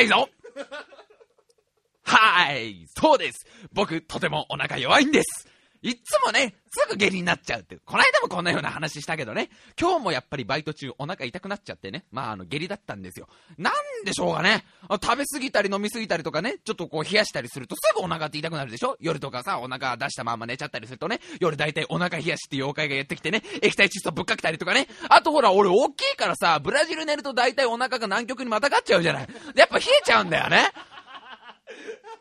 [0.00, 0.28] いぞ
[2.04, 3.46] はーい、そうです。
[3.72, 5.46] 僕、とてもお腹弱いんです。
[5.82, 7.76] いっつもね、すぐ下痢になっちゃうって。
[7.84, 9.50] この間もこんなような話したけどね、
[9.80, 13.28] 今日もやっぱりバイト中お腹痛くなっちゃってね、まああの下痢だったんですよ。
[13.56, 13.74] なん
[14.04, 14.64] でしょうかね。
[14.90, 24.88] 食べ過ぎたり飲み過ぎたりとかね、ちょっとこう冷やしたりするとすぐお腹って痛くなるでしょ夜とかさ、お腹出したまま寝ちゃったりするとね、夜大体お腹冷やしって妖怪がやってきてね、液体窒素ぶっかけたりとかね。
[25.08, 29.28] あとほら、俺大きいからさ、ブラジル寝ると大体お腹が南極にまたがっちゃうじゃない。
[29.54, 30.70] やっぱ冷えちゃうんだよね。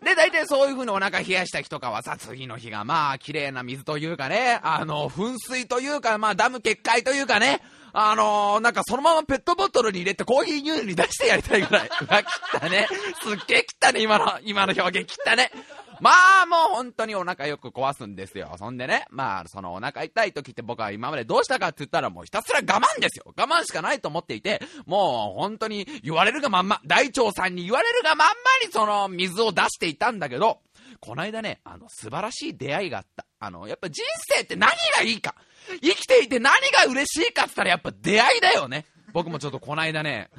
[0.08, 7.62] で、大体そういう風にお腹冷やした日とかはさ、次の日がまあ、綺麗な水というかね、あの、噴水というか、まあ、ダム決壊というかね、
[8.00, 11.90] あのー、なんかそのままペットボトルに入れてコーヒー牛乳に出してやりたいぐらい。
[12.00, 12.88] うわ、切ったね。
[13.24, 15.52] すっげえ切ったね、今の、 今の表現切ったね。
[16.00, 16.12] ま
[16.44, 18.55] あもう本当にお腹よく壊すんですよ。
[18.60, 23.34] そんでね、まあそのお腹痛い時って僕は今までどうしたかって言ったらもうひたすら我慢ですよ。
[23.36, 28.34] 我慢しかないと思っていて、もう本当に言われるがまんま、大腸さんに言われるがまんま
[28.64, 30.62] にその水を出していたんだけど、
[30.99, 33.27] この間ね、あの素晴らしい出会いがあった。
[33.40, 34.04] あの、やっぱ人
[34.35, 35.35] 生って何がいいか。
[35.82, 38.85] 生きていて何が嬉しいかってったらやっぱ出会いだよね。
[39.13, 40.30] 僕もちょっとこの間ね、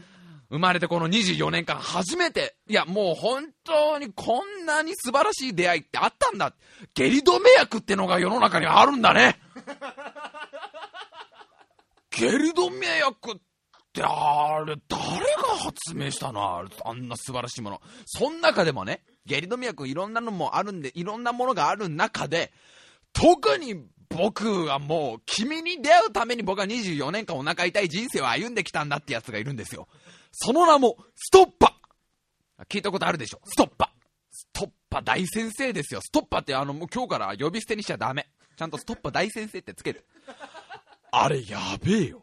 [0.51, 6.55] 生まれてこの24年間初めて、いやもう本当にこんなに素晴らしい出会いってあったんだ。
[6.95, 9.39] 下痢止め薬ってのが世の中にあるんだね。
[12.11, 13.41] 下痢止め薬っ
[13.93, 15.09] てあれ、誰が
[15.59, 16.65] 発明したの？
[16.85, 17.83] あんな素晴らしいもの。
[18.07, 22.53] そん中でもね、下痢止め薬いろんなのもあるんで、いろんなものがある中で、
[23.13, 29.89] 特に僕はもう、君に出会うために僕は24年間お腹痛い人生を歩んできたんだってやつがいるんですよ。
[30.33, 31.77] その名も、ストッパ
[32.69, 33.41] 聞いたことあるでしょ？
[33.45, 33.93] ストッパ
[34.31, 36.01] ストッパ大先生ですよ。
[36.01, 38.29] ストッパってあの、もう今日から呼び捨てにしちゃダメ。
[38.57, 40.05] ちゃんとストッパ大先生ってつけて。
[41.11, 42.23] あれやべえよ。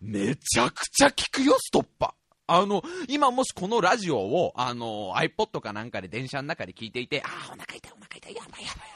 [0.00, 2.14] めちゃくちゃ効くよ、ストッパ。
[2.46, 8.87] あの、今もしこのラジオを、あの、iPod かなんかで電車の中で聞いていて、ああ、お腹痛い、お腹痛い、やばいやばい。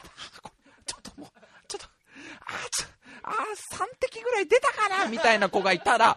[1.11, 1.31] っともう、
[1.69, 2.87] ちょっと、ああ、ちょ、
[3.25, 3.33] あ、
[3.77, 6.17] 3滴ぐらい出たかなみたいな子がいたら、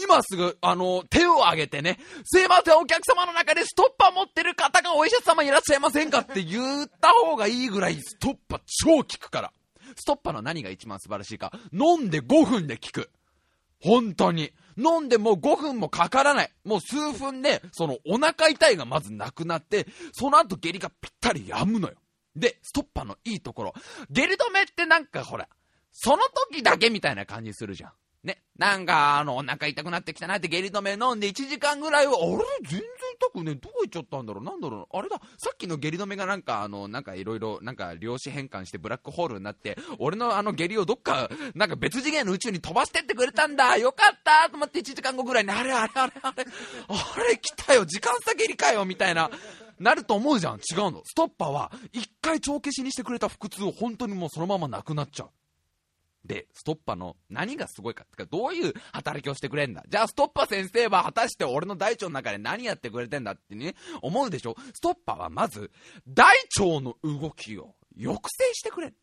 [0.00, 9.52] 今すぐ、あの、手を挙げてね、すいません、お客様の中でストッパー持ってる方がお医者様いらっしゃいませんかって言った方がいいぐらいストッパー超効くから。
[9.96, 13.10] ストッパーの何が一番素晴らしいか、飲んで5分で効く。
[13.80, 14.52] 本当に。
[14.76, 16.50] 飲んでもう5分もかからない。
[16.64, 21.94] もう数分で、そのお腹痛いがまずなくなって、その後下痢がぴったり止むのよ。
[22.36, 23.74] で、ストッパーのいいところ。
[24.10, 25.48] 下痢止めってなんかほら、
[25.92, 27.92] その時だけみたいな感じするじゃん。
[28.24, 28.42] ね。
[28.56, 32.28] なんか、あの、お腹痛くなってきたなって下痢止め飲んで1時間ぐらいは、あれ？
[32.62, 32.80] 全然
[33.20, 34.44] 痛くねどこ行っちゃったんだろう？
[34.44, 34.96] なんだろう？
[34.96, 35.20] あれだ。
[35.36, 43.76] さっきの下痢止めがなんか、あの、なんかいろいろ、なんか量子変換してブラックホールになって、俺のあの下痢をどっか、なんか別次元の宇宙に飛ばしてってくれたんだ。
[43.76, 44.48] よかった！
[44.48, 46.44] と思って1時間後ぐらいに、あれあれあれあれ、
[46.88, 47.84] あれ来たよ。
[47.84, 48.86] 時間差下痢かよ。
[48.86, 49.30] みたいな。
[49.78, 50.54] なると思うじゃん。
[50.56, 51.02] 違うの。
[51.04, 55.30] ストッパーは、一回帳消しにしてくれた腹痛を本当にもうそのままなくなっちゃう。
[56.24, 64.56] で、ストッパーの何がすごいかってか、どういう働きをしてくれんだじゃあ、ストッパー先生は果たして俺の大腸の中で何やってくれてんだってね、思うでしょ？
[64.72, 65.70] ストッパーはまず、
[66.08, 68.94] 大腸の動きを抑制してくれん。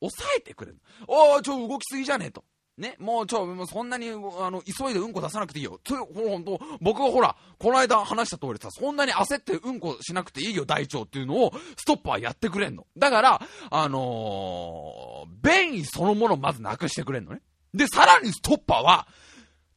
[0.00, 0.76] 抑えてくれん。
[1.06, 2.44] おー、ちょ、動きすぎじゃねえと。
[2.78, 4.12] ね、もうちょ、もうそんなに、あ
[4.50, 5.80] の、急いでうんこ出さなくていいよ。
[5.82, 12.86] つ、ほんと、僕がほら、この間話した通りさ、そんなに焦ってうんこしなくていいよ、大腸っていうのを、ストッパーやってくれんの。
[12.96, 13.40] だから、
[13.70, 17.42] あのー、便意そのものをまずなくしてくれんのね。
[17.74, 19.08] で、さらにストッパーは、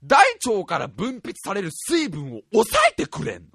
[0.04, 3.48] 大腸から分泌される水分を抑えてくれんの。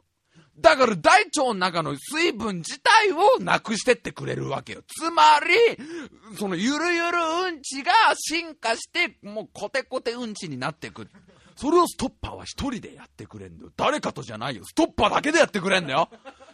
[0.59, 4.83] だから大腸の中の水分自体をなくしてってくれるわけよ。
[4.87, 7.19] つまり、そのゆるゆる
[7.49, 11.09] うんちが進化して、もうコテコテうんちになってく。
[11.57, 13.71] それをストッパーは一人でやってくれんだよ。
[13.77, 14.63] 誰かとじゃないよ。
[14.65, 16.09] ストッパーだけでやってくれんだよ。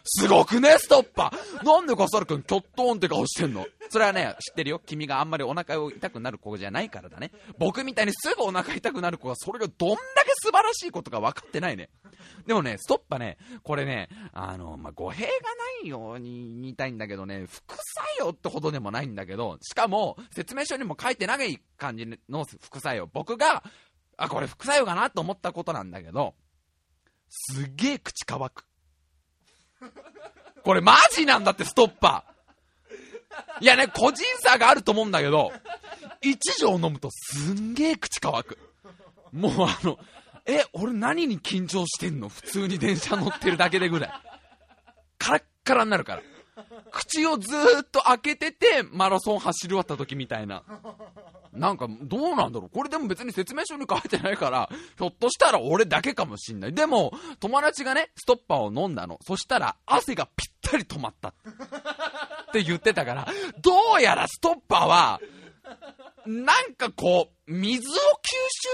[0.05, 1.65] すごくね、ストッパー。
[1.65, 3.65] なんで笠原くん、キョットーンって顔してんの？
[3.89, 4.81] それはね、知ってるよ。
[4.85, 7.31] 君があんまりお腹を痛くなる子じゃないからだね。
[7.57, 9.95] 僕みたいにすぐお腹痛くなる子が、それがどんだ
[10.25, 11.89] け素晴らしいことか分かってないね。
[12.45, 15.33] でもね、ストッパーね、これね、あの、まあ、語弊がな
[15.85, 17.83] いように言いたいんだけどね、副作
[18.19, 23.07] 用ってほどでもないんだけど、しかも、説明書にも書いてない感じの副作用。
[23.07, 23.63] 僕が、
[24.17, 26.33] あ、これ副作用かなと思ったことなんだけど、
[27.29, 28.65] すげえ口乾く。
[30.63, 33.63] これマジなんだって、ストッパー。
[33.63, 35.51] いやね、個人差があると思うんだけど、
[36.21, 38.57] 1錠飲むとすんげえ口乾く。
[39.31, 39.97] もうあの、
[40.45, 42.29] え、俺何に緊張してんの？
[42.29, 44.13] 普通に電車乗ってるだけでぐらい。
[45.17, 46.21] カラッカラになるから。
[46.91, 50.63] 口をずーっと開けてて、マラソン走り終わった時みたいな。
[51.53, 56.73] なんか、どうなんだろうこれでも別に説明書に書いてないから、 ひょっとしたら俺だけかもしんない。
[56.73, 59.19] でも、友達がね、ストッパーを飲んだの。
[59.21, 61.29] そしたら、汗がぴったり止まった。
[61.29, 61.33] っ
[62.53, 63.27] て言ってたから、
[63.61, 65.21] どうやらストッパーは、
[66.25, 67.99] なんかこう、水を吸収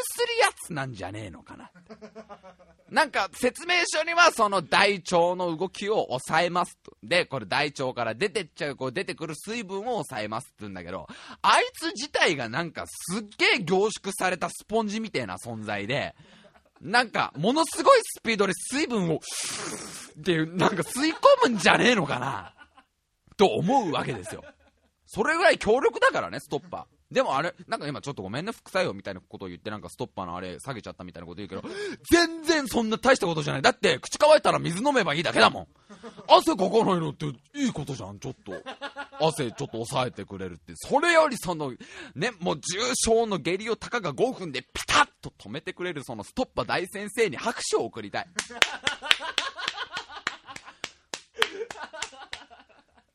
[0.03, 1.71] するやつなんじゃねえのかな。
[2.89, 6.95] なんか説明書にはその大腸の動きを抑えますと。
[7.03, 11.07] で、これ大腸から出てっちゃう、こう出てくる水分を抑えますって言うんだけど、
[11.41, 16.15] あいつ自体がなんかすっげえ凝縮されたスポンジみたいな存在で、
[16.81, 22.53] なんかものすごいスピードで水分を、っていう、なんか吸い込むんじゃねえのかな。
[23.37, 24.43] と思うわけですよ。
[25.11, 27.13] それぐらい強力だからね、ストッパー。
[27.13, 31.63] でもあれ、なんか今ちょっとごめんね、副作用みたいなことを言ってなんかストッパーのあれ下げちゃったみたいなこと言うけど、
[32.11, 33.61] 全然そんな大したことじゃない。
[33.63, 35.67] だって口乾いたら水飲めばいいだけだもん。
[36.27, 37.25] 汗かかないのって
[37.55, 38.53] いいことじゃん、ちょっと。
[39.19, 40.73] 汗ちょっと抑えてくれるって。
[40.75, 41.73] それよりその、
[42.13, 48.27] ね、もう重症の下痢をたかが5分でピタッと止めてくれるそのストッパー大先生に拍手を送りたい。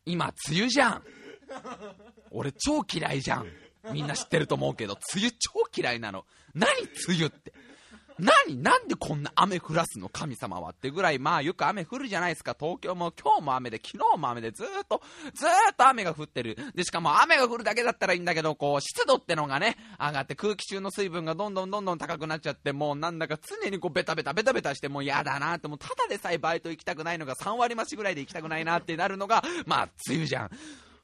[0.06, 1.02] 今、梅雨じゃん。
[2.31, 3.47] 俺超嫌いじゃん。
[3.93, 6.25] みんな知ってると思うけど、梅雨超嫌いなの。
[6.55, 6.71] 何
[7.09, 7.53] 梅雨って。
[8.19, 12.56] 何なんでこんな雨降らすの神様はってぐらい、まあよく雨降るじゃないですか。
[12.59, 15.03] 東京も今日も雨で、昨日も雨で、ずっと、
[15.35, 16.56] ずっと雨が降ってる。
[16.77, 30.50] で、しかも雨が降るだけだったらいいんだけど、こう、湿度ってのがね、上がって空気中の水分がどんどんどんどん高くなっちゃって、もうなんだか常にこう、ベタベタベタベタして、もう嫌だなって、もうただでさえバイト行きたくないのが3割増しぐらいで行きたくないなってなるのが、まあ、梅雨じゃん。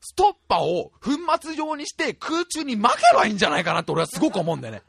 [0.01, 1.11] ストッパーを粉
[1.41, 4.83] 末状にして空中に巻けばいいんじゃないかなって俺はすごく思うんだよね。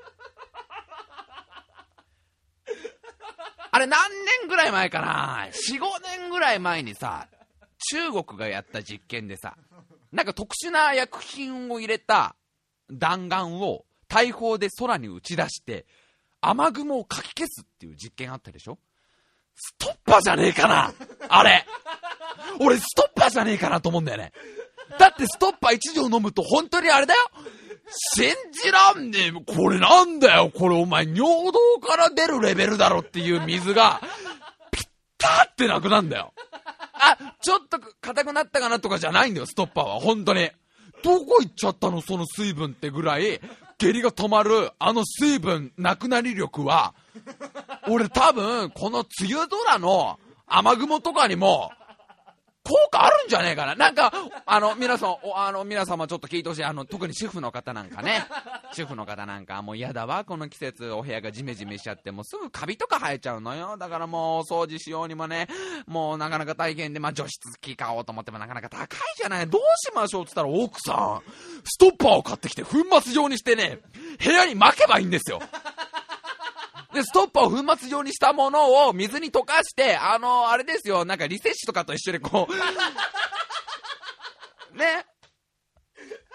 [3.73, 4.09] あれ何
[4.41, 5.85] 年ぐらい前かな ?4、5
[6.19, 7.27] 年ぐらい前にさ、
[7.91, 9.55] 中国がやった実験でさ、
[10.11, 12.35] なんか特殊な薬品を入れた
[12.91, 15.85] 弾丸を大砲で空に打ち出して、
[16.41, 18.77] 雨雲をかき消すっていう実験あったでしょ？
[19.55, 20.93] ストッパーじゃねえかな
[21.29, 21.65] あれ
[22.59, 24.31] 俺ストッパーじゃねえかなと思うんだよね。
[24.99, 27.19] だってストッパー1錠飲むと本当にあれだよ
[28.13, 29.53] 信じらんねえ。
[29.53, 30.49] これなんだよ。
[30.53, 33.99] これお前尿道から出るレベルだろっていう水が、
[34.71, 34.85] ピッ
[35.17, 36.33] タってなくなんだよ。
[36.93, 39.99] あ、ちょっと硬くなったかなとかじゃないんだよ、ストッパーは。
[39.99, 40.49] 本当に。
[41.03, 41.99] どこ行っちゃったの？
[41.99, 43.41] その水分ってぐらい、
[43.77, 46.93] 下痢が止まる、あの水分なくなり力は、
[47.89, 50.17] 俺多分、この梅雨空の
[50.47, 51.71] 雨雲とかにも、
[52.63, 54.13] 効果あるんじゃねえかななんか、
[54.45, 56.63] あの、皆さん、おあの、皆様ちょっと聞いてほしい。
[56.63, 58.25] あの、特に主婦の方なんかね。
[58.73, 63.77] 主婦の方なんか、もう嫌だわ、この季節、お部屋がジメジメしちゃって、もうすぐカビとか生えちゃうのよ。
[63.77, 65.47] だからもう、お掃除しようにもね、
[65.87, 69.47] もうなかなか大変で、まあ、除湿機買おうと思ってもなかなか高いじゃない。
[69.47, 71.21] どうしましょうって言ったら、奥さん、
[71.63, 73.79] ストッパーを買ってきて、粉末状にしてね、
[74.23, 75.39] 部屋に巻けばいいんですよ。
[76.93, 82.53] で、ストッパーを粉末状にしたものを水に溶かして、あの、あれですよ、なんかリセッシュとかと一緒にこう、
[84.77, 85.05] ね。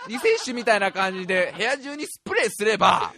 [0.09, 3.13] リセッシュみたいな感じで部屋中にスプレーすれば、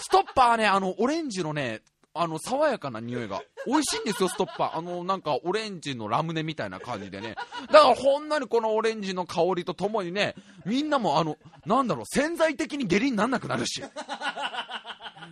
[0.00, 1.82] ストッパーね、あの、オレンジのね、
[2.14, 3.42] あの、爽やかな匂いが。
[3.66, 4.78] 美味しいんですよ、ストッパー。
[4.78, 7.36] あの、なんか、オレンジのラムネみたいな感じでね。
[7.70, 10.34] だから、ほんのりこのオレンジの香りとともにね、
[10.64, 11.36] みんなも、あの、
[11.66, 13.84] なんだろう、潜在的に下痢になんなくなるし。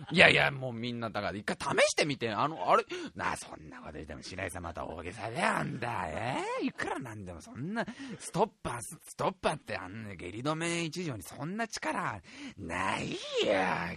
[0.11, 2.85] いやいや、もうみんな、だから一回試してみて、あの、あれ、
[3.15, 6.05] なあ、そんなこと言っても白井さんまた大げさであんだ。
[6.07, 7.85] えー、いくらなんでもそんな、
[8.19, 12.21] ストッパー、ストッパーってあんな下痢止め一条にそんな力、
[12.57, 13.17] ないよ。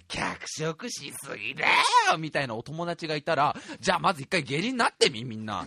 [0.08, 1.66] 脚色しすぎだ
[2.10, 5.66] よみたいなお友達がいたら、じゃあまず一回下痢になってみ、みんな。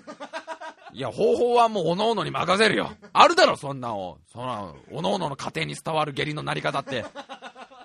[0.93, 2.91] いや、方法はもう、おのおのに任せるよ。
[3.13, 4.19] あるだろ、そんなの。
[4.31, 7.03] そん、おのおのの家庭に伝わる下痢のなり方って。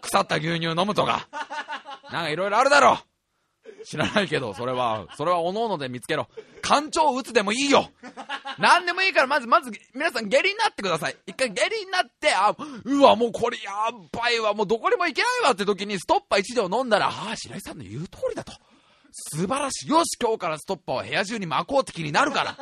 [0.02, 1.28] 腐った牛乳飲むとか。
[2.12, 2.98] なんかいろいろあるだろ
[3.84, 6.28] 知らないけど、それは、それはおのおので見つけろ。
[6.62, 7.90] 干潮打つでもいいよ
[8.58, 11.16] 何でもいいから、まず、まず、皆さん下痢になってください。
[11.26, 13.72] 一回下痢になって、あ、うわ、もうこれや
[14.12, 18.52] ばいわ、もうどこにも行けないわって時にストッパー一錠飲んだら、ああ、白井さんの言う通りだと。
[19.10, 19.88] 素晴らしい。
[19.88, 22.56] よし、今日からストッパーを部屋中に巻こうって気になるから。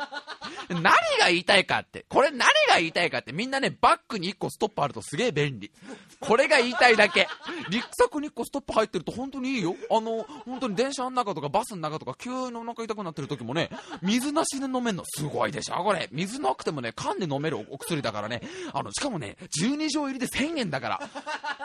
[0.69, 2.05] 何が言いたいかって。
[2.09, 3.31] これ何が言いたいかって。
[3.31, 5.71] みんなね、バッグに1個ストッパーあるとすげえ便利。
[6.19, 7.27] これが言いたいだけ。
[7.69, 9.75] リックサックに1個ストッパー入ってると本当にいいよ。
[9.89, 13.69] あの、本当に電車の中とかバスの中とか急にお腹痛くなってる時もね、
[14.01, 15.03] 水なしで飲めんの。
[15.05, 16.09] すごいでしょこれ。
[16.11, 18.41] 水なくてもね、缶で飲めるお薬だからね。
[18.73, 20.99] あの、しかもね、12錠入りで1000円だから。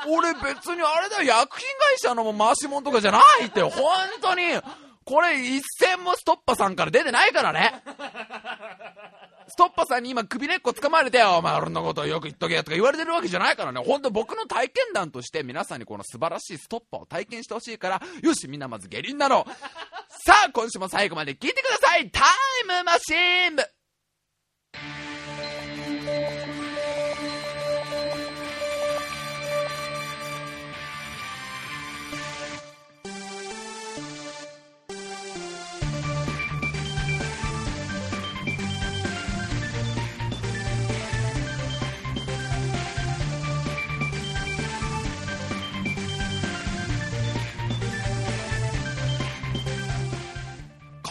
[0.09, 3.62] 俺別にあれだよ、薬品会社の回し物とかじゃないって。
[3.62, 3.73] 本
[4.21, 4.42] 当に。
[5.04, 7.82] これ一銭もストッパさんから出てないからね。
[9.52, 19.47] ストッパさんに今首根っこ掴まれてよ、お前俺のことをよく言っとけとか言われてるわけじゃないからね、ほんと僕の体験談として皆さんにこの素晴らしいストッパーを体験してほしいから、よし、みんなまず下輪なの。
[20.25, 22.11] さあ、今週も最後まで聞いてください。
[22.11, 22.25] タイ
[22.66, 23.62] ムマシーン部。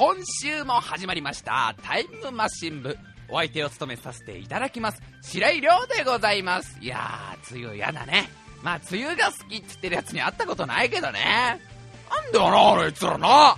[0.01, 2.98] 今週も始まりましたタイムマシン部。
[3.29, 6.79] お相手を務めさせていただきます白井亮でございます。
[6.81, 8.27] いやー梅雨やだね。
[8.63, 11.62] まあ梅雨が好きって言ってるやつに会ったことないけどね。
[12.10, 13.55] なんだよなあいつらな。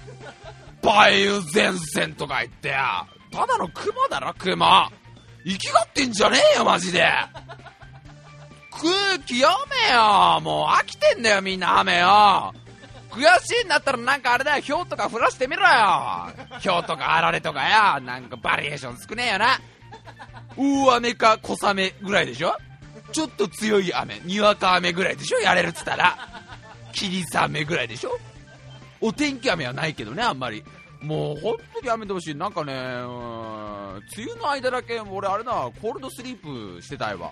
[0.83, 0.91] 梅
[1.29, 2.75] 雨前線とか言って
[3.31, 4.65] ただの雲だろ雲。
[5.45, 7.05] 生きがってんじゃねえよマジで。
[8.69, 9.49] 空気読
[9.87, 10.65] めよもう。
[10.67, 12.53] 飽きてんだよみんな雨よ。
[13.13, 16.29] 悔しいんだったらなんかあれだよ、氷とか降らしてみろよ。
[16.63, 18.01] 氷とかあられとかよ。
[18.01, 19.59] なんかバリエーション少ねえよな。
[20.57, 22.55] 大雨か小雨ぐらいでしょ
[23.11, 26.17] ちょっと強い雨、にわか雨ぐらいでしょやれるっつったら。
[26.93, 28.19] 霧雨ぐらいでしょ
[29.01, 30.63] お天気雨はないけどね、あんまり。
[31.01, 32.35] もう本当にやめてほしい。
[32.35, 32.81] なんかね、梅
[34.31, 35.51] 雨の間だけ俺あれだ、
[35.81, 37.31] コールドスリープしてたいわ。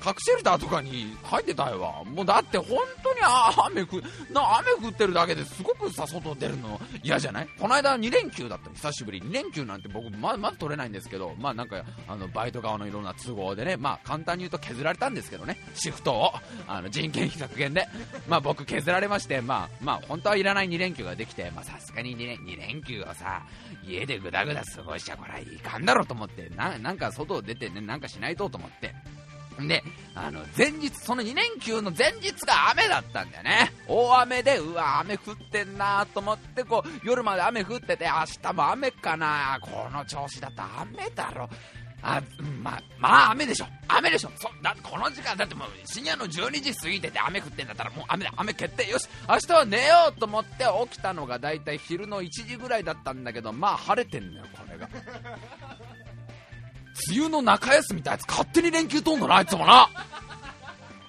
[0.00, 2.04] 核シェルターとかに入ってたよわ。
[2.04, 3.20] もうだって本当に
[3.68, 3.96] 雨降
[4.32, 7.48] な雨降ってるだけですごくさ、外出るの嫌じゃない？
[7.58, 9.20] この間2連休だった久しぶり。
[9.20, 16.32] 2連休なんて僕ままず取れないんですけど、まあなんかあのバイト側のいろんな都合でね、まあ簡単に言うと削られたんですけどね、シフトを。
[16.68, 17.88] あの人件費削減で。
[18.28, 23.42] まあ僕削られまして、まあまあ本当はいらない2連休ができて、まさすがに 2, 連2連休をさ、
[23.86, 28.94] 家でぐだぐだ過ごしちゃこれいかんだろうと思って、ななんか外出てね、なんかしないとと思って。
[29.60, 29.82] で、
[30.14, 33.72] あの、前日、その2連休の前日が雨だったんだよね。
[33.86, 41.48] 大雨で、うわ、雨降ってんなと思って、こう、夜まで雨降ってて、明日も雨かなこの調子だと雨だろ。
[42.02, 42.22] あ、
[42.62, 43.66] ま、まあ雨でしょ。
[43.88, 44.30] 雨でしょ。
[44.36, 48.88] そ、だこの時間、だってもう深夜の12時過ぎてて雨降ってんだったらもう雨だ、雨決定。
[48.88, 54.88] よし、明日は寝ようと思って起きたのがだいたい昼の1時ぐらいだったんだけど、まあ晴れてんのよ、これが。
[57.08, 59.88] 梅雨の中休みってあいつ勝手に連休取んのな、あいつもな。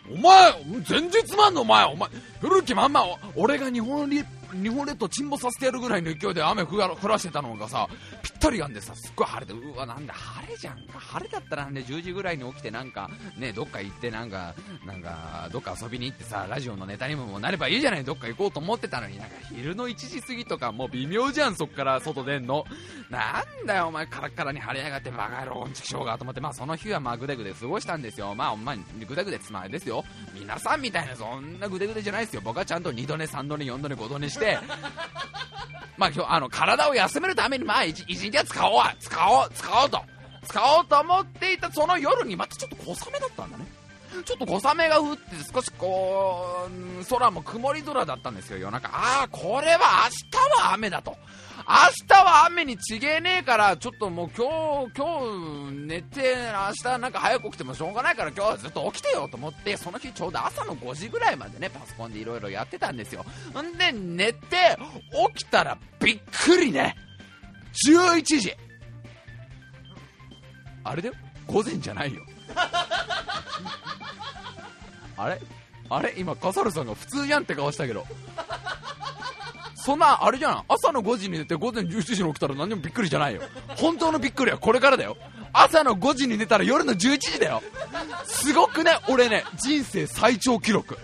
[0.10, 0.52] お前、
[0.88, 3.04] 前日まんのお前、お前、古きまんま、
[3.36, 4.10] 俺が日本
[4.54, 6.78] 日本列島沈没させてやるぐらいの勢いで雨降
[7.08, 7.88] らしてたのがさ、
[8.24, 11.00] ぴったりやんでさ、すっごい晴れて、うわ、なんだ、晴れじゃんか。
[11.00, 22.66] 晴れだったらね、10時ぐらいに起きてなんか、ね、どっか行ってなんか、なんか、どっか遊びに行ってさ、ラジオのネタにもなればいいじゃない、どっか行こうと思ってたのに、なんか昼の1時過ぎとかもう微妙じゃん、そっから外出んの。
[23.10, 28.34] なんだよ、お前、カラッカラに晴れやがって、バカ野郎、うんちきしょうがと思って、まあその日はまあぐでぐで過ごしたんですよ。
[28.36, 28.78] まあ、お前、
[29.08, 30.04] ぐでぐでつまりですよ。
[30.34, 32.42] 皆さんみたいな、そんなぐでぐでじゃないですよ。
[32.44, 34.58] 僕はちゃんと2度寝、3度寝、4度寝、5度寝して、
[35.98, 40.02] まあ今日、あの、体を休めるために、まあ一日は使おう使おう使おうと
[40.46, 43.66] 使おうと思っていたその夜にまたちょっと小雨だったんだね。
[44.26, 45.22] ちょっと小雨が降って
[45.54, 46.68] 少しこ
[47.02, 48.88] う、空も曇り空だったんですよ、夜中。
[48.90, 51.18] ああ、これは明日は雨だと。
[51.70, 51.74] 明
[52.08, 63.26] 日は雨にちげえねえから、ちょっともう今日、今日寝て、明日なんか早く起きてもしょうがないから今日はずっと起きてよと思って、その日ちょうど朝の5時ぐらいまでね、パソコンでいろいろやってたんですよ。
[63.62, 64.78] んで、寝て、
[65.36, 66.96] 起きたらびっくりね。
[67.86, 68.56] 11時。
[70.86, 71.16] あれだよ
[71.48, 72.22] 午前じゃないよ。
[75.18, 75.42] あれ？
[75.90, 76.14] あれ？
[76.16, 78.06] 今、笠原さんが普通やんって顔したけど。
[79.88, 80.64] そんな、あれじゃん。
[80.68, 83.42] 朝の5時に寝て午前17時に起きたら何もびっくりじゃないよ。
[83.78, 85.16] 本当のびっくりはこれからだよ。
[85.54, 87.64] 朝の5時に寝たら夜の11時だよ。
[88.26, 90.98] すごくね、俺ね、人生最長記録。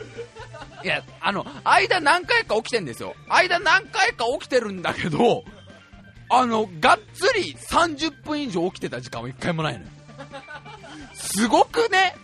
[0.83, 3.15] いや、あの、間何回か起きてんですよ。
[3.29, 5.45] 間何回か起きてるんだけど、
[6.29, 9.85] あの、がっつり30分以上起きてた時間は1回もないのよ。
[11.13, 12.17] すごくね、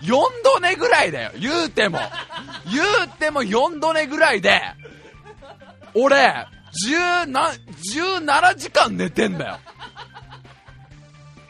[0.00, 0.10] 4
[0.42, 1.32] 度寝ぐらいだよ。
[1.38, 1.98] 言うても。
[2.72, 4.62] 言うても4度寝ぐらいで、
[5.94, 6.46] 俺、
[6.88, 9.58] 17時間寝てんだよ。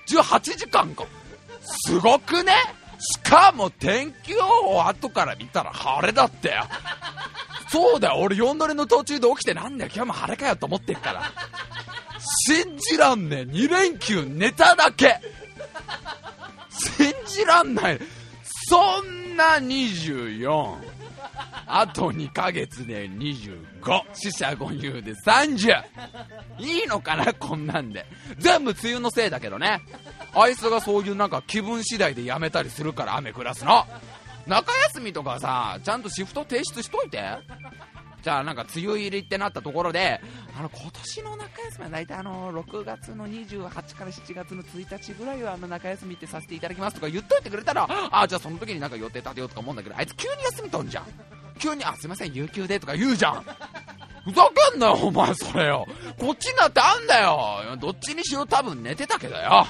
[0.08, 1.04] 18時間か。
[1.86, 2.52] すごくね？
[2.98, 6.66] しかも天気予報後から見たら晴れだってよ。
[7.68, 11.32] そうだよ、俺4度寝の途中で起きてなんだよ、今日も晴れかよと思ってっから。
[12.46, 15.18] 信じらんねえ、2連休寝ただけ。
[16.68, 18.00] 信じらんない。
[18.68, 20.76] そんな24。
[21.66, 25.82] あと2ヶ月で25死者5入で30
[26.58, 28.06] いいのかなこんなんで。
[28.38, 29.80] 全部梅雨のせいだけどね。
[30.34, 33.86] あいつがそういうなんか気分次第でやめたりするから雨降らすの。
[34.46, 37.22] 中休みとかさちゃんとシフト提出しといて。
[38.22, 40.20] じゃあなんか梅雨入りってなったところで
[40.56, 51.06] あの今年の中休みは大体あの6月の28から7月の1日ぐらいはあの中休みってさせていただきますとか言っといてくれたらあじゃあその時になんか予定立てようとか思うんだけどあいつ急に休みとんじゃん。
[51.58, 53.44] 急にあすいません有給でとか言うじゃん。
[54.24, 55.86] ふざけんなよお前それよ。
[56.18, 57.76] こっちになってあんだよ。
[57.80, 59.66] どっちにしろ多分寝てたけどよ。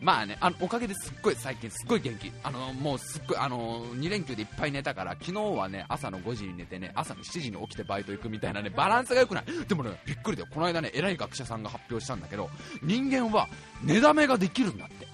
[0.00, 2.32] まあね、あのおかげですっごい最近すっごい元気。
[2.42, 9.44] あのもうすっごいあの2連休でいっぱい寝たから昨日はね朝の5時に寝てね朝の7時に起きてバイト行くみたいなねバランスが良くない。
[9.68, 10.48] でもねびっくりだよ。
[10.52, 12.48] この間ね偉い学者さんが発表したんだけど
[12.82, 13.46] 人間は
[13.82, 15.06] 寝だめができるんだって。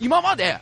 [0.00, 0.58] 今まで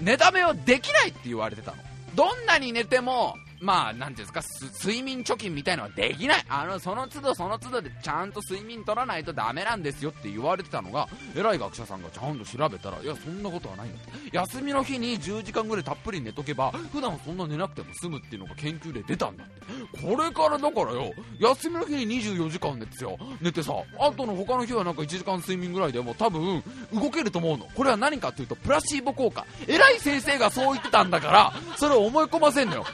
[0.00, 1.78] 寝だめはできないって言われてたの。
[2.14, 6.44] どんなに寝てもまあ、なんていうんですか、睡眠貯金みたいのはできない。
[6.48, 14.36] あの、その都度その都度でちゃんと睡眠取らないとダメなんですよって言われてたのが、偉い学者さんがちゃんと調べたら、いや、そんなことはないんだって。
[14.36, 20.06] 休みの日に10時間ぐらいたっぷり寝とけば、普段そんな寝なくても済むっていうのが研究で出たんだって。
[20.06, 27.68] これからだからよ、休みの日に24時間寝てよ、寝てさ、あとの他の日はなんか1時間睡眠ぐらいでも多分動けると思うの。
[27.76, 29.46] これは何かっていうと、プラシーボ効果。
[29.68, 32.86] 偉い先生がそう言ってたんだから、それを思い込ませんのよ。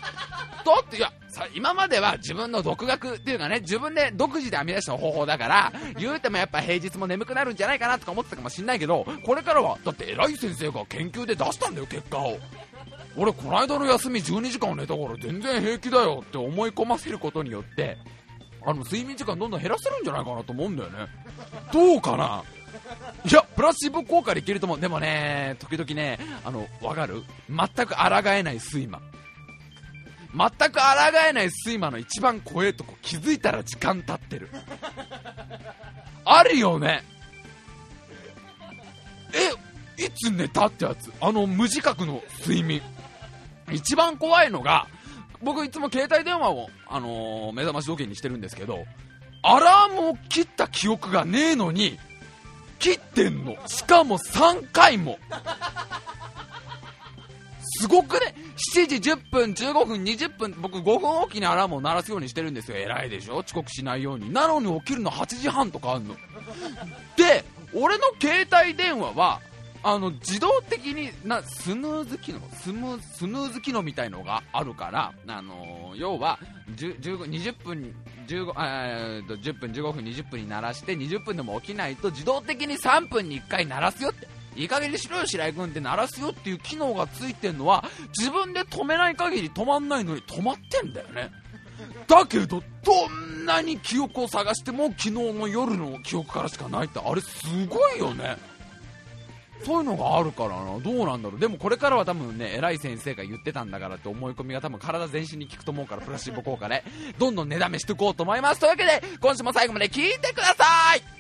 [0.77, 1.13] だって、いや、
[1.55, 12.39] 今までは自分の独学っていうかね、自分で独自で編み出した方法だから、言うてもやっぱ平日も眠くなるんじゃないかなとか思ってたかもしんないけど、これからは、だって偉い先生が研究で出したんだよ、結果を。
[13.17, 17.97] 俺、この間の休み12時間寝たから全然平気だよって思い込ませることによって、
[18.65, 20.99] あの、睡眠時間どんどん減らせるんじゃないかなと思うんだよね。
[21.73, 22.43] どうかな？
[23.25, 24.81] いや、プラシーボ効果でいけると思う。
[24.81, 27.23] でもね、時々ね、あの、わかる？
[27.49, 29.01] 全く抗えない睡魔。
[30.39, 30.81] 全く抗
[31.29, 34.49] えない睡魔の一番怖えとこ気づいたら時間経ってる。
[36.25, 37.03] あるよね。
[39.99, 41.13] えいつ寝たってやつ？
[41.21, 42.81] あの無自覚の睡眠。
[43.73, 44.87] 一番怖いのが
[45.43, 48.87] 僕いつも携帯電話を、あのー、目覚まし時計にしてるんですけど
[49.43, 51.99] アラームを切った記憶がねえのに
[52.79, 53.57] 切ってんの。
[53.67, 55.19] しかも3回も。
[57.81, 58.35] すごくね
[58.75, 62.77] 7時10分、15分、20分、僕5分おきにアラームを鳴らすようにしてるんですよ。
[62.77, 63.37] 偉いでしょ？
[63.37, 64.33] 遅刻しないように。
[64.33, 66.15] なのに起きるの8時半とかあんの。
[67.17, 69.41] で、俺の携帯電話は、
[69.85, 76.39] あの、自動的にな、スヌーズ機能、スム、スヌーズ機能みたいのがあるから、あのー、要は、
[76.77, 77.95] 20分、
[78.27, 84.27] 15、えー、10分、15分、20分に鳴らして、20分でも起きないと、自動的に3分に1回鳴らすよって。
[84.59, 87.85] いい加減にしろよ白井君って鳴らすよっていう機能がついてんのは
[88.19, 91.31] 自分で止めない限り止まんないのに止まってんだよね。
[92.09, 98.37] だけどどんなに記憶を探しても昨日の夜の記憶からしかないってあれすごいよね。
[99.65, 101.41] そういうのがあるからな、どうなんだろう。
[101.41, 106.85] でもこれからは多分ね、偉い先生が言ってたんだからって思い込みが多分体全身に効くと思うから、プラシーボ効果で、
[107.19, 108.61] どんどん値段めしていこうと思います。
[108.61, 111.18] というわけで、今週も最後まで聞いてください。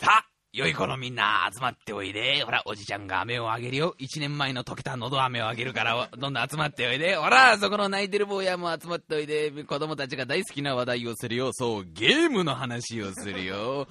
[0.00, 2.42] さあ、良い子のみんな集まっておいで。
[2.42, 3.94] ほら、おじちゃんが飴をあげるよ。
[3.98, 7.16] 一年前の溶けた喉飴をあげるから、どんどん集まっておいで。
[7.16, 9.50] ほら、そこの泣いてる坊やも集まっておいで。
[9.64, 11.50] 子供たちが大好きな話題をするよ。
[11.52, 13.88] そう、ゲームの話をするよ。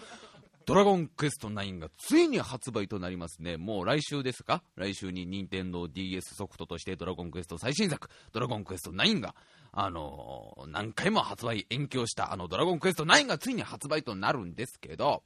[0.65, 3.57] ドラゴンクエスト9がついに発売となりますね。
[3.57, 4.63] もう来週ですか？
[4.75, 9.33] 来週に任天堂 DS ソフトとしてドラゴンクエスト最新作、ドラゴンクエスト9が、
[9.71, 15.23] あのー、何回も発売延期をしたあのドラゴンクエスト9がついに発売となるんですけど、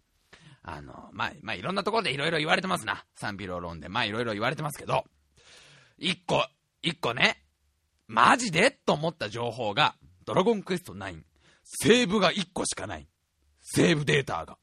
[0.63, 3.05] あの、まあ、まあ、いろんなところでいろいろ言われてますな。
[3.15, 3.89] 賛否両論で。
[3.89, 5.03] まあ、いろいろ言われてますけど、
[5.97, 6.45] 一個、
[6.81, 7.43] 一個ね、
[8.07, 9.95] マジでと思った情報が、
[10.25, 11.21] ドラゴンクエスト9、
[11.63, 13.07] セーブが1個しかない。
[13.61, 14.57] セーブデータが。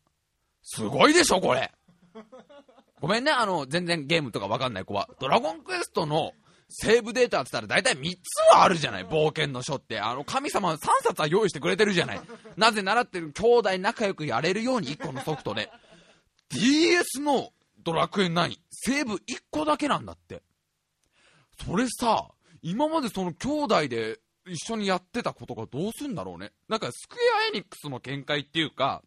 [0.62, 1.70] すごいでしょ、これ。
[3.00, 5.08] ごめんね、あの、全然ゲームとかわかんない子は。
[5.20, 6.32] ドラゴンクエストの
[6.68, 9.98] セーブデータって言ったら大体3つはあるじゃない冒険の書って。
[10.00, 12.20] あの、神様3冊は用意してくれてるじゃない。
[12.56, 15.70] なぜ習ってる兄弟仲良くやれるように1個のソフトで。
[16.50, 20.42] DS のドラクエ9、セーブ1個だけなんだって。
[21.64, 22.28] それさ、
[22.62, 26.52] 今までその兄弟で一緒にやってたことがどうすんだろうね。
[26.68, 29.02] なんかスクエアエニックスの見解っていうか、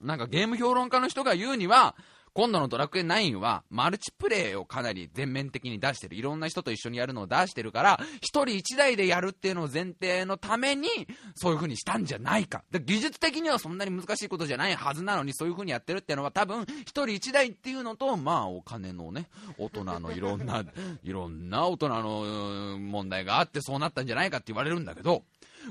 [0.00, 1.96] なんかゲーム評論家の人が言うには、
[2.38, 6.14] 今度のドラクエ9は、マルチプレイをかなり全面的に出してる。
[6.14, 10.88] いろんな人と一緒にやるのを出してるから、1人1台でやるっていうのを前提のために、
[11.34, 12.62] そういう風にしたんじゃないか。
[12.70, 20.64] で技術的にはそんなに難しいことじゃないはずなのに、そういう風にやってるっていうのは多分、1人1台っていうのと、まあ、お金のね、大人のいろんな、
[21.02, 25.24] いろんな大人の問題があってそうなったんじゃないかって言われるんだけど、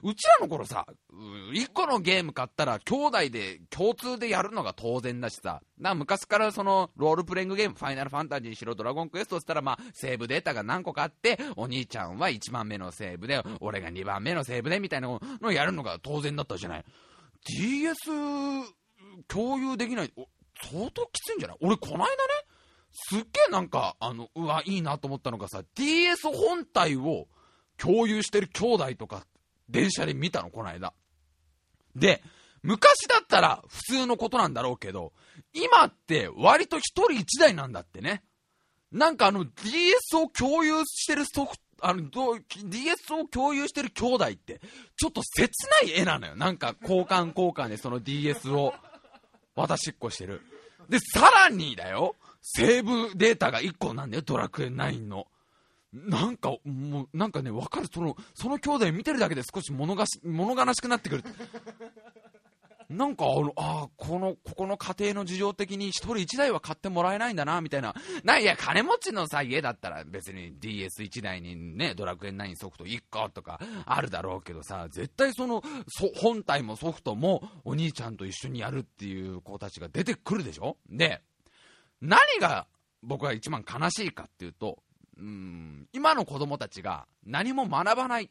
[0.04, 0.86] うちらの頃さ、
[1.54, 16.86] 1個のゲーム買ったら兄弟で共通でやるのが当然だしさ、な昔からそのロールプレイングゲーム、ファイナルファンタジーしろ、ドラゴンクエストっつったら、まあ、セーブデータが何個かあって、お兄ちゃんは1番目のセーブで、俺が2番目のセーブでみたいなのをやるのが当然だったじゃない。
[17.46, 18.12] DS
[19.28, 20.14] 共有できない、
[20.72, 21.58] 相当きついんじゃない？
[21.62, 22.08] 俺、この間ね、
[22.92, 27.28] すっげえなんか、あの、うわ、いいなと思ったのがさ、DS 本体を
[27.78, 29.26] 共有してる兄弟とか
[29.70, 30.94] 電車で見たの、この間。
[31.96, 32.24] で、
[32.64, 35.14] 昔だったら普通のことなんだろうけど、
[35.54, 38.24] 今って割と一人一台なんだってね。
[38.92, 42.10] なんかあの DS を共有してるソフ、あの、
[42.66, 44.62] DS を共有してる兄弟って、
[44.98, 45.52] ちょっと切
[45.84, 46.36] ない絵なのよ。
[46.36, 48.74] なんか交換交換でその DS を
[49.56, 50.42] 渡しっこしてる。
[50.90, 55.28] で、さらにだよ、セーブデータが1個なんだよ、ドラクエ9の。
[55.94, 61.24] なんか、もう、なんかね、わかる、その、その兄弟見てるだけで少し物がし、物悲しくなってくる。
[62.90, 67.94] なんか、あの、あこの、ここの家庭の事情的に一人一台は買ってもらえないんだな、みたいな。
[68.24, 80.78] な、いや、金持ちのさ、家だったら別に DS1 台にね、ドラクエ9ソフト1個とかあるだろうけどさ、絶対その、そ本体もソフトもお兄ちゃんと一緒にやるっていう子たちが出てくるでしょ？
[80.90, 81.22] で、
[82.00, 82.68] 何が
[83.04, 84.82] 僕は一番悲しいかっていうと、
[85.20, 88.30] うん今の子供たちが何も学ばない。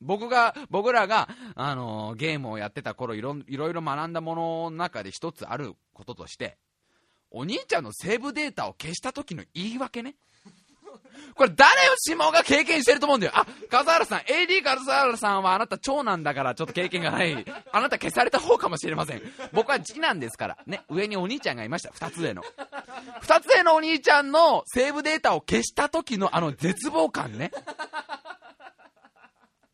[0.00, 6.58] 僕が、僕らが、あのー、ゲームをやってた頃いろ、いろいろ学んだものの中で一つあることとして、
[7.30, 10.16] お兄ちゃんのセーブデータを消した時の言い訳ね。
[11.34, 13.32] これ誰しもが経験してると思うんだよ。
[13.34, 17.44] あ、笠原さん、AD 笠原さんはあなた長男だからちょっと経験がない。
[17.72, 19.22] あなた消された方かもしれません。
[19.52, 20.58] 僕は次男ですから。
[20.66, 21.90] ね、上にお兄ちゃんがいました。
[21.92, 22.42] 二つ上の。
[23.20, 27.50] 二つ上のお兄ちゃんのセーブデータを消した時のあの絶望感ね。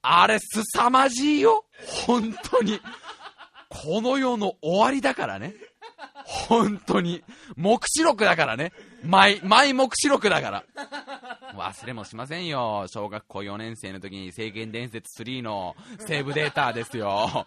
[0.03, 1.65] あれ、凄まじいよ。
[2.07, 2.81] 本当に。
[3.69, 5.55] この世の終わりだからね。
[6.49, 7.23] 本当に。
[7.57, 8.73] 目視録だからね。
[9.05, 10.65] 毎、毎目視録だから。
[11.55, 12.87] 忘れもしませんよ。
[12.89, 17.45] 小学校4年生の時に聖剣伝説3のセーブデータですよ。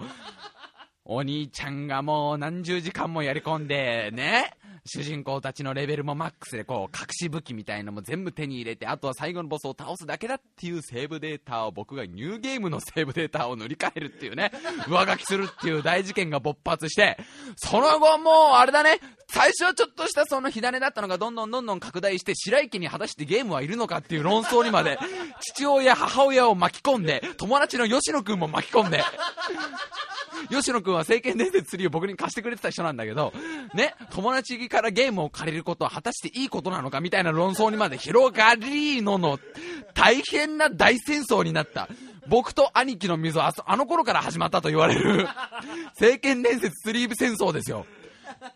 [1.05, 4.57] お兄ちゃんがもう何十時間もやり込んで、ね？
[4.87, 14.51] 主人公たちのレベルもマックスでこう隠し武器みたいのも全部手に入れてあとは最後のボスを倒すだけだっていうセーブデータを僕がニューゲームのセーブデータを塗り替えるっていうね。
[14.87, 17.17] 上書きするっていう大事件が勃発して
[17.55, 18.99] その後もうあれだね。
[19.27, 24.99] 最初はちょっとしたその火種だったのがどんどんどんどん拡大して白池に果たしてゲームはいるのかっていう論争にまで
[25.41, 29.03] 父親母親を巻き込んで友達の吉野君も巻き込んで。
[30.49, 33.33] 吉野君は聖剣伝説3を僕に貸してくれてた人なんだけど、
[33.73, 39.39] ね、友達からゲームを借りることは果たしていいことなのかみたいな論争にまで広がりのの、
[39.93, 41.87] 大変な大戦争になった。
[42.27, 45.27] 僕と兄貴の溝はあの頃から始まったと言われる、
[45.93, 47.85] 聖剣伝説3戦争ですよ。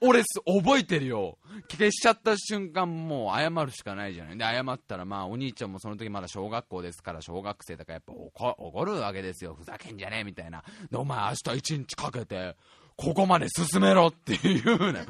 [0.02, 1.38] 俺覚えてるよ。
[1.70, 4.38] 消しちゃった瞬間もう謝るしかないじゃない。
[4.38, 8.14] で、謝ったらまあお兄ちゃんもその時まだ小学校ですから小学生だからやっぱ
[8.58, 9.56] 怒るわけですよ。
[9.56, 10.64] ふざけんじゃねえみたいな。
[10.90, 12.56] で、お前明日一日かけて、
[13.00, 15.06] ここまで進めろっていうね。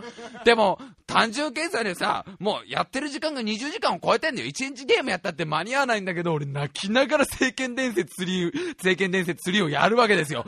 [0.46, 4.48] でも、単純計算でさ、もうやってる時間が20時間を超えてんだよ。
[4.48, 10.46] 1日ゲームやったって間に合わないんだけど、俺泣きながら聖剣伝説3、聖剣伝説3をやるわけですよ。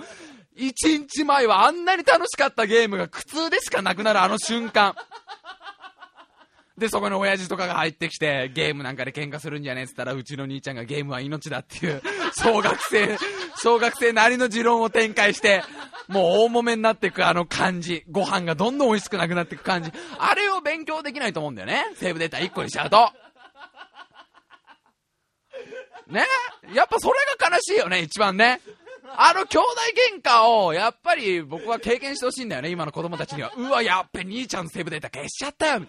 [0.58, 4.96] 1日前はあんなに楽しかったゲームが苦痛でしかなくなるあの瞬間。
[6.78, 12.02] で、そこに親父とかが入ってきて、ゲームなんかで喧嘩するんじゃねえっつったら、うちの兄ちゃんがゲームは命だっていう、
[12.36, 13.18] 小学生、
[13.58, 15.64] 小学生なりの持論を展開して、
[16.08, 21.86] もう大揉めになっていくあの感じ、ご飯がどんどん美味しくなくなっていく感じ、あれを勉強できないと思うんだよね。
[21.96, 23.12] セーブデータ1個にしちゃうと。
[26.08, 26.26] ね？
[26.74, 28.60] やっぱそれが悲しいよね、一番ね。
[29.18, 29.68] あの兄弟
[30.18, 33.52] 喧嘩を、やっぱり僕は経験してほしいんだよね、今の子供たちには。
[33.56, 35.86] うわ、やっべ、兄ちゃんのセーブデータ消しちゃったよ。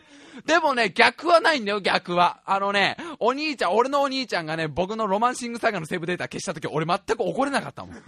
[0.47, 2.41] でもね、逆はないんだよ、逆は。
[2.47, 8.03] あのね、お兄ちゃん、俺のお兄ちゃんがね、僕のロマンシングサガのセーブデータ消した時、俺全く怒れなかったもん。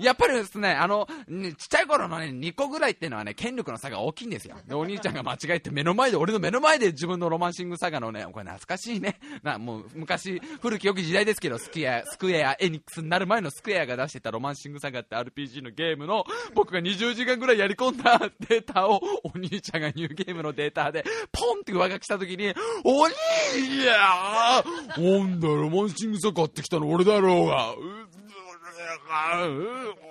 [0.00, 4.56] やっぱりですね、あの、ねちっちゃい頃のね、2個ぐらいっていうのはね、権力の差が大きいんですよ。
[4.66, 9.18] で、お兄ちゃんが間違えて目の前で、俺の目の前で自分のロマンシングサガのね、これ懐かしいね。
[9.42, 23.14] な、もう昔、古き良き時代ですけど、スクエア、スクエア、エニックスになる前のスクエアが出してたロマンシングサガって RPG のゲームの、僕が20時間ぐらいやり込んだデータを、お兄ちゃんがニューゲームのデータで、ポンって上書きした時に、お兄
[23.58, 27.74] いやーなんだ、ロマンシングサガってきたの俺だろうが。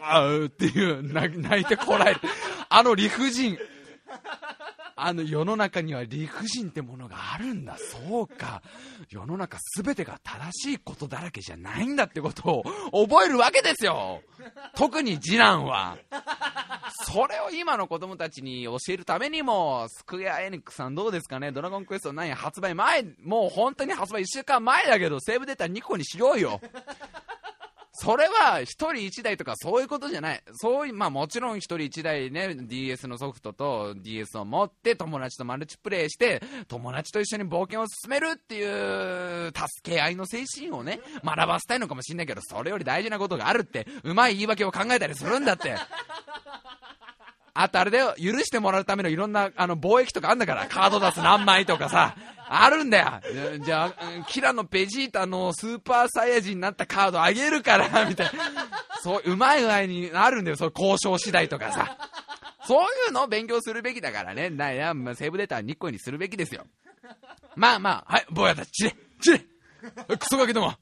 [0.03, 2.21] あうっていう泣いてこらえる。
[2.69, 3.57] あの理不尽。
[4.99, 7.77] あの世の中には理不尽ってものがあるんだ。
[7.77, 8.63] そうか。
[9.11, 14.21] 世の中全てが正しいことだらけじゃないんだってことを覚えるわけですよ。
[14.75, 15.97] 特に次男は。
[17.05, 21.51] それを今の子供たちに教えるためにもスクエア・エニックさんどうですかね。
[21.51, 26.59] ドラゴンクエスト9発売前もう本当に発売1週間前だけどセーブデータ2個にしようよ。
[27.99, 30.43] それは1人1台とかそういうことじゃない。
[30.53, 45.75] そういう、まあもちろん1人1台ね、DS のソフトと DS を持って友達とマルチプレイして、友達と一緒に冒険を進めるっていう助け合いの精神をね、学ばせたいのかもしんないけど、それより大事なことがあるって、うまい言い訳を考えたりするんだって。
[47.55, 52.15] あとあれだよ、許してもらうためのいろんなあの貿易とかあんだから、カード出す何枚とかさ、
[52.49, 53.59] あるんだよ。
[53.63, 58.43] じゃあ、キラのベジータのスーパーサイヤ人になったカードあげるから、 みたいな。
[59.01, 61.97] そう、うまい具合にあるんだよ、そう交渉次第とかさ。
[62.65, 64.49] そういうのを勉強するべきだからね。
[64.49, 66.67] なや、まあ、セーブデータは日光にするべきですよ。
[67.55, 70.73] まあまあ、はい、坊やたち、散れ散れクソガキども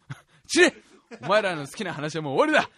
[0.48, 0.74] 散れ
[1.22, 2.70] お前らの好きな話はもう終わりだ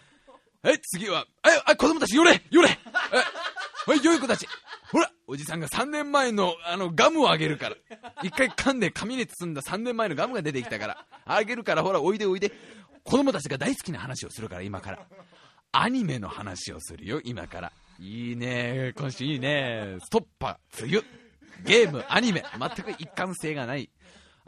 [0.62, 4.46] はい、次は、はい、子供たち寄れ寄れはい、良い子たち。
[4.90, 7.76] ほら、おじさんが3年前の、あの、ガムをあげるから。
[8.22, 11.06] 一回噛んで紙に包んだ3年前のガムが出てきたから。
[11.26, 12.52] あげるから、ほら、おいでおいで。
[13.04, 15.06] 子供たちが大好きな話をするから、今から。
[15.72, 17.72] アニメの話をするよ、今から。
[18.00, 21.04] いいね今週いいねストッパー、梅雨。
[21.64, 23.90] ゲーム、アニメ、全く一貫性がない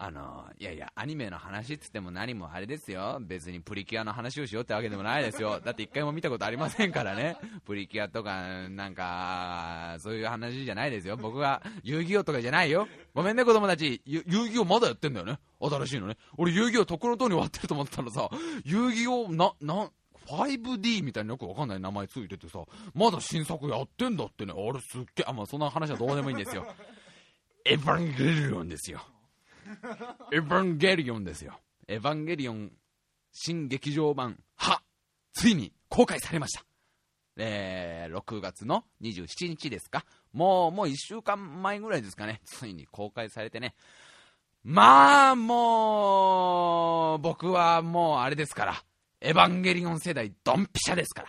[0.02, 7.36] あのいやいや、アニメの話っつっても何もあれですよ、別にプリキュアの話をしようってわけでもないですよ、 だって一回も見たことありませんからね、
[7.66, 18.30] プリキュアとか、なんか、そういう話じゃないですよ、僕が遊戯王とかじゃないよ、ごめんね、子供たち、遊戯王まだやってんだよね、新しいのね、俺、遊戯王ところとに終わってると思ったらさ、
[18.64, 19.90] 遊戯王、な、な、
[20.28, 21.80] 5D みたいなよくわかんない。
[21.80, 22.60] 名前ついててさ、
[22.94, 26.66] まだ新作やってんだってね、あれすっげえ、あ、まあそんな話はどうでもいいんですよ。
[27.66, 29.02] エヴァンゲリオンですよ。
[30.32, 31.58] エヴァンゲリオンですよ。
[31.88, 32.72] エヴァンゲリオン
[33.32, 34.82] 新劇場版、は、
[35.32, 36.64] ついに公開されました。
[37.36, 40.04] えー、6月の27日ですか。
[40.32, 42.40] もう、もう1週間前ぐらいですかね。
[42.44, 43.74] ついに公開されてね。
[44.62, 48.84] まあ、もう、僕はもうあれですから。
[49.20, 51.28] エヴァンゲリオン世代ドンピシャですから。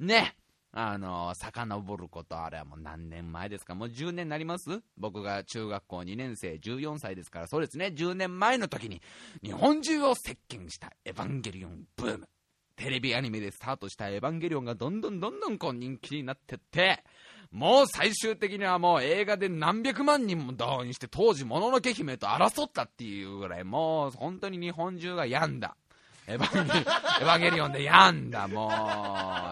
[0.00, 0.37] ね。
[0.72, 3.74] あの、遡ること、あれはもう何年前ですか？
[3.74, 4.80] もう10年になります？
[4.96, 9.00] 僕が中学校2年生、14歳ですから、そうですね、10年前の時に、
[9.42, 12.28] 日本中を席巻したエヴァンゲリオンブーム。
[12.76, 17.02] テレビアニメでスタートしたエヴァンゲリオンがどんどんどんどんこう人気になってって、
[17.50, 25.76] もう最終的にはもう映画で何百万人も動員して当時もののけ姫と争ったっていうぐらいもう本当に日本中が病んだ。
[26.28, 28.68] エヴァンゲリエヴァゲリオンでやんだ、も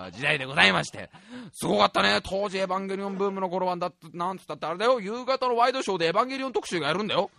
[0.09, 1.11] う、時代でございまして。
[1.55, 2.21] すごかったね。
[2.23, 5.01] 当時エヴァンゲリオンブームの頃は、だ、なんつったってあれだよ。
[5.01, 7.31] 夕方のワイドショーでエヴァンゲリオン特集がやるんだよ。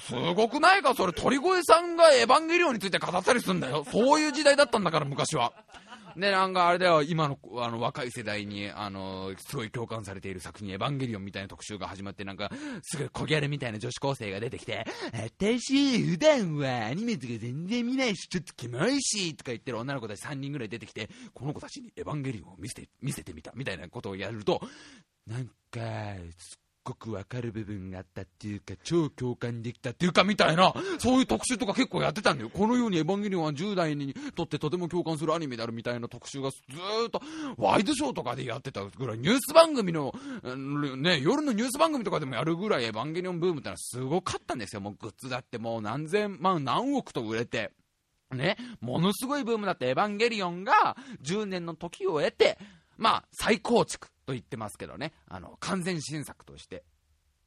[0.00, 0.94] すごくないか？
[0.94, 3.84] それ、鳥越さんがエヴァンゲリオンについて語ったりするんだよ。
[3.90, 5.52] そういう時代だったんだから、昔は。
[6.16, 12.50] で、なんかあれだよ、今のあの若い世代に、あの、すごい共感されている作品、エヴァンゲリオンみたいな特集が始まって、なんか、
[12.82, 24.62] すごい小ギャルみたいな女子高生が出てきて、私、普段はアニメとか全然見ないし、ちょっとキモいし、とか言ってる女の子たち3人ぐらい出てきて、この子たちにエヴァンゲリオンを見せて、見せてみた、みたいなことをやると、
[25.26, 25.50] なんか、
[26.38, 32.50] すごくわかる部分があったっていうか、超共感できたっていうか、みたいな、そういう特集とか結構やってたんだよ。
[32.50, 37.20] このようにエヴァンゲリオンは10代にとってとても共感するアニメであるみたいな特集がずーっと、
[37.56, 40.14] ワイドショーとかでやってたぐらい、ニュース番組の、
[40.96, 44.80] ね、夜のニュース番組とかでもやるぐらいエヴァンゲリオンブームってのはすごかったんですよ。
[44.80, 47.72] もうグッズだってもう何千万、何億と売れて。
[48.32, 52.58] ね、ものすごいブームだってエヴァンゲリオンが10年の時を経て、
[52.96, 56.84] まあ、再構築と言ってますけどね、あの、完全新作として、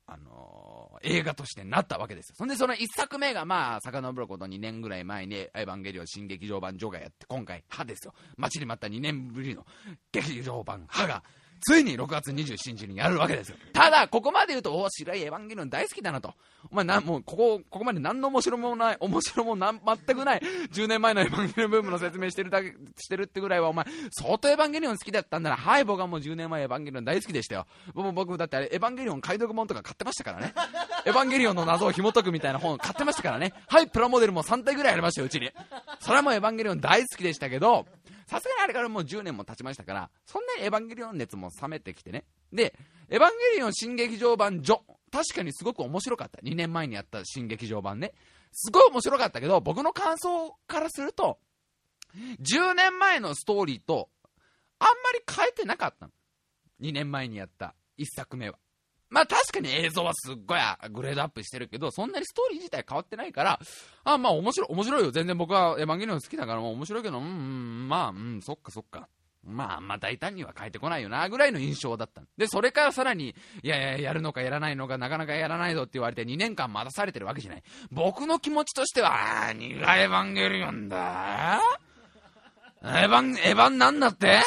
[0.07, 2.35] あのー、映画としてなったわけですよ。
[2.37, 8.13] そんで、その1作目が、まあ、遡ること2年ぐらい前に、エヴァンゲリオン新劇場版ジョがやって、今回、歯ですよ。
[8.35, 9.67] 待ちに待った2年ぶりの
[10.11, 11.23] 劇場版歯が、
[11.61, 13.57] ついに6月27日にやるわけですよ。
[13.73, 16.33] ただ、ここまで言うと、お白いエヴァンゲリオン大好きだなと。
[16.71, 20.41] お前な、もう、ここ、ここまで何の面白もない、 面白もなん、全くない、
[20.71, 27.67] 10年前のエヴァンゲリオンブームの説明してるだけ、 してるってぐらいは、お前、相当エヴァンゲリオン好きだったんなら、はい、僕はもう10年前エヴァンゲリオン大好きでしたよ。
[27.93, 30.53] 僕僕、だってあれ、エヴァンゲリオン解読本とか買ってましたからね。
[31.05, 33.53] エヴァンゲリオンの謎を紐解くみたいな本買ってましたからね。
[33.67, 35.49] はい、プラモデルも3体ぐらいありましたよ、うちに。
[35.99, 37.85] それはもうエヴァンゲリオン大好きでしたけど、
[38.29, 42.25] さすがにあれからもう10年も経ちましたから、そんなにエヴァンゲリオン熱も冷めてきてね。
[42.53, 42.75] で、
[43.09, 44.81] エヴァンゲリオン新劇場版ジョ。
[45.11, 46.39] 確かにすごく面白かった。
[46.41, 48.13] 2年前にやった新劇場版ね。
[48.51, 51.39] すごい面白かったけど、僕の感想からすると、
[52.41, 54.11] 10年前のストーリーと、
[54.77, 56.13] あんまり変えてなかったの。
[56.81, 58.59] 2年前にやった1作目は。
[59.09, 60.59] まあ確かに映像はすっごい
[60.91, 63.59] グレードアップしてるけど、そんなにストーリー自体変わってないから、
[64.03, 65.11] あまあ面白い、面白いよ。
[65.11, 69.07] 全然僕はエヴァンゲリオン好きだから面白いけど、うん、うん、まあ、うん、そっかそっか。
[69.43, 72.21] まあ、まあ大胆には変えてこないよな、ぐらいの印象だった。
[72.37, 77.63] で、それからさらに、いやいや、やるのかやらないのか、なかなかやらないぞって言われて2年間待たされてるわけじゃない。
[77.91, 81.61] 僕の気持ちとしては、何がエヴァンゲリオンだ
[82.83, 84.39] エヴァン、エヴァンなんだって？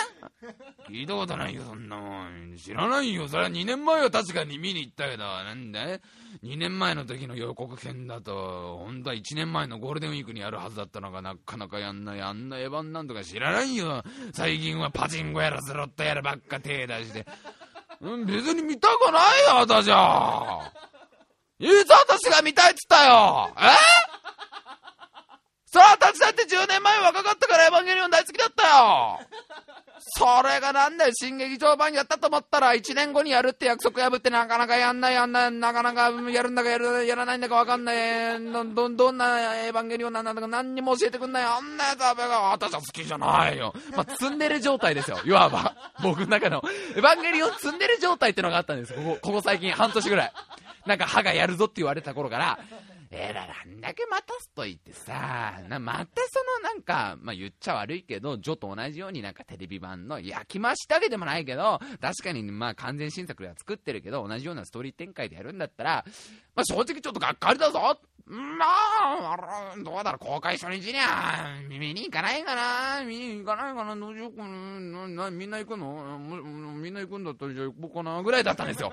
[0.89, 2.57] 聞いたことないよ、そんなもん。
[2.57, 3.29] 知らないよ。
[3.29, 5.81] それは2年前は確かに見に行ったけど、なんだ
[6.43, 12.21] ?2 年前の時の予告編だと、本当は1年前のゴールデンウィークにやるはずだったのがなかなかやんない。
[12.21, 14.03] あんなエヴァンなんとか知らないよ。
[14.35, 17.27] 最近はパチンコやらスロットやらばっか手出して。
[18.01, 20.73] うん、別に見たくないよ、私は。
[21.61, 23.61] いつ私が見たいっつったよえ？
[25.73, 29.21] それは私だって10年前若かったからエヴァンゲリオン大好きだったよ
[30.19, 37.97] それがなんだよ、新劇場版やったと思ったら、1年後にやるって約束破ってなかなかやんない、やんない、なかなかやるんだかやるやらないんだかわかんない、
[38.75, 43.73] ど、どんなエヴァンゲリオンなんだか何にも教えてくんない、あんなやつは私は好きじゃないよ。
[43.97, 45.75] まあ、ツンデレ状態ですよ、いわば。
[46.03, 46.63] 僕の中の。
[46.97, 50.33] エヴァンゲリオンツンデレ状態ってのがあったんです、ここ、ここ最近、半年ぐらい。
[50.85, 52.59] なんか歯がやるぞって言われた頃から、
[53.13, 66.05] えら、なんだけ待たすと言ってさ、なまたそのなんか、まあ、言っちゃ悪いけど、ジョと同じようになんかテレビ版の焼き増したけでもないけど、確かにまあ完全新作では作ってるけど、同じようなストーリー展開でやるんだったら、
[66.55, 76.19] まあ、正直ちょっとがっかりだぞまあ、どうだろう、公開初日にゃ、見に行かないかな、見に行かないかな、どうしようかな、みんな行くの
[76.77, 78.93] みんな行くんだったらじゃあ行こうかな、ぐらいだったんですよ。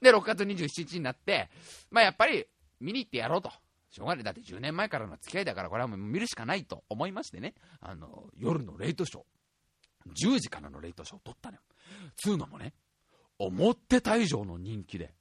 [0.00, 1.50] で、6月27日になって、
[1.90, 2.46] まあやっぱり、
[2.82, 3.50] 見に行ってやろうと。
[3.90, 4.24] しょうがない。
[4.24, 11.62] だって10年前からの付き合いだから、これはもう見るしかないと思いましてね、あの、夜のレイトショー、10時からのレイトショーを撮ったのよ。
[12.16, 12.72] つうのもね、
[13.38, 15.14] 思ってた以上の人気で、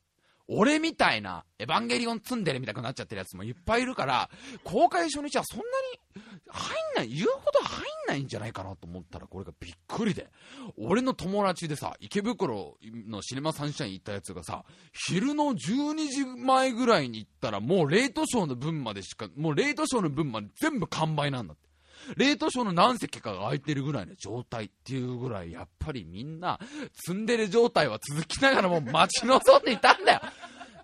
[0.54, 4.30] 俺みたいな、エヴァンゲリオン積んでるみたいになっちゃってるやつもいっぱいいるから、
[4.66, 10.30] 公開初日はそんなに入んない、言うほど入んないんじゃないかなと思ったら、これがびっくりで。
[10.78, 14.66] 俺の友達でさ、池袋のシネマサンシャイン行ったやつがさ、
[15.08, 21.71] 昼の12時前ぐらいに行ったら、もうレートショーの分までしか、もうレートショーの分まで全部完売なんだって。
[22.18, 26.60] 冷凍ショーの何席かが空いてるぐらいの状態っていうぐらい、やっぱりみんな、
[27.06, 30.22] ツンデレ状態は続きながらも待ち望んでいたんだよ。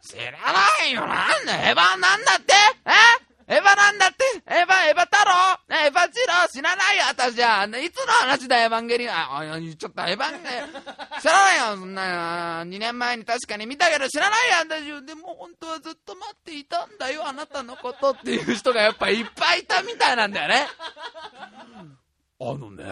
[0.02, 2.54] 知らないよ、なんだ、エヴァなんだって？
[2.86, 3.27] え？
[3.50, 4.26] エヴァなんだって？
[4.46, 5.76] エヴァ、エヴァ太郎？
[5.76, 6.98] エヴァ二郎知らない？
[6.98, 7.64] よ、私は。
[7.80, 9.14] いつの話だ、エヴァンゲリオン。
[9.16, 10.10] あ、言っちゃった。
[10.10, 10.50] エヴァンゲ、
[11.22, 14.56] 知らないよ、そんな、2年前に確かに見たけど知らないよ、
[15.02, 15.06] 私。
[15.06, 20.68] でも本当はずっと待っていたんだよ、あなたのことっていう人がやっぱいっぱいいたみたいなんだよね。
[22.40, 22.84] あのね、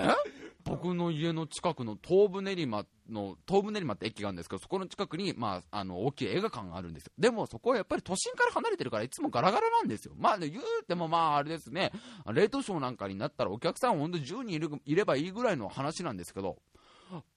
[0.66, 7.12] 僕の家の近くの東武練馬の、東武練馬って駅があるんですけど、そこの近くに、まあ、あの、大きい映画館があるんですよ。
[7.20, 10.14] でも、そこはやっぱり都心から離れてるから、いつもガラガラなんですよ。
[10.18, 11.92] まあ、ね、言うても、まあ、あれですね、
[12.34, 16.58] 冷凍ショーなんかになったら、お客さんほんと10人いるいればいいぐらいの話なんですけど、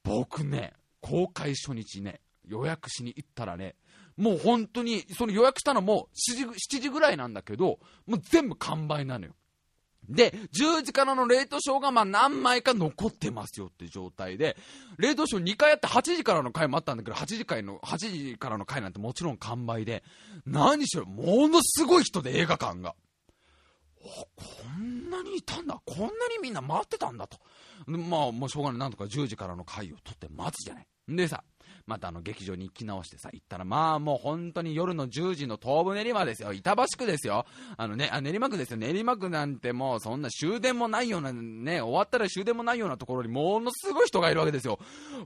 [0.03, 3.77] 僕ね、公開初日ね、予約しに行ったらね、
[4.17, 9.35] もう本当に、その予約したのも7時 ,7 時ぐらいなんだけど、もう全部完売なのよ。
[10.09, 14.57] で、10時からのレートショーがまあ何枚か残ってますよって状態で、
[14.99, 20.03] レートショー2回やって8時からの回もあったんだけど、8時回の、8時からの回なんてもちろん完売で、
[20.47, 22.94] 何しろものすごい人で映画館が。
[24.01, 24.27] こ
[24.79, 25.79] んなにいたんだ。
[25.85, 27.38] こんなにみんな待ってたんだと。
[27.87, 28.79] まあ、もうしょうがない。
[28.79, 30.87] なんとか10時からの回を取って待つじゃない。
[31.09, 31.42] でさ、
[31.88, 36.53] またあの劇場に行き直してさ、行ったら、まあもう本当に夜の10時の東武練馬ですよ。
[36.53, 37.46] 板橋区ですよ。
[37.79, 38.77] あのね、あ練馬区ですよ。
[38.77, 44.79] 練馬区なんてもうそんな終電もないようなね、終わったら終電もないようなところにものすごい人がいるわけですよ。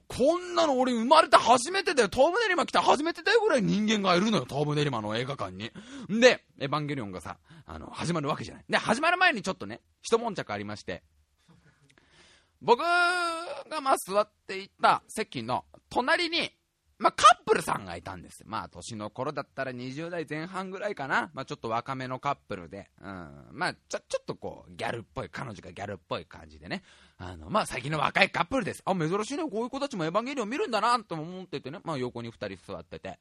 [0.06, 2.08] こんなの俺生まれて初めてだよ。
[2.12, 4.46] 東武練馬来て初めてだよぐらい人間がいるのよ。
[4.48, 5.72] 東武練馬の映画館に。
[6.16, 8.64] んで、エヴァンゲリオンがさ、あの、始まるわけじゃない。
[8.68, 11.02] で、始まる前にちょっとね、一悶着ありまして、
[12.62, 16.50] 僕がまあ座っていた席の隣に、
[16.98, 18.44] まあ、カップルさんがいたんです。
[18.46, 21.30] まあ、年の頃だったら20代前半ぐらいかな。
[21.34, 22.90] まあ、ちょっと若めのカップルで。
[23.00, 23.48] うん。
[23.52, 26.82] まあ、ちょ、ちょっとこう、ギャルっぽい、彼女がギャルっぽい感じでね。
[27.18, 28.82] あの、まあ、最近の若いカップルです。
[28.84, 29.42] あ、珍しいね。
[29.42, 31.80] こういう子たちもエヴァンゲリオン見るんだな、と思っててね。
[31.82, 33.18] まあ、横に2人座ってて。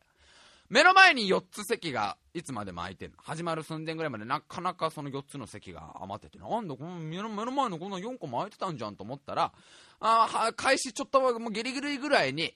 [0.71, 9.51] 目の前に4つ席がいつまでも空いてる始まる寸前ぐらいまでなかなかその4つの席が余っててなんだこの目の前のこの4個も空いてたんじゃんと思ったら
[9.99, 12.53] あ開始ちょっともうギリギリぐらいに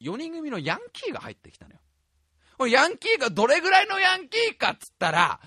[0.00, 5.40] 4人組のヤンキーが入ってきたのよヤンキーがどれぐらいのヤンキーかっつったら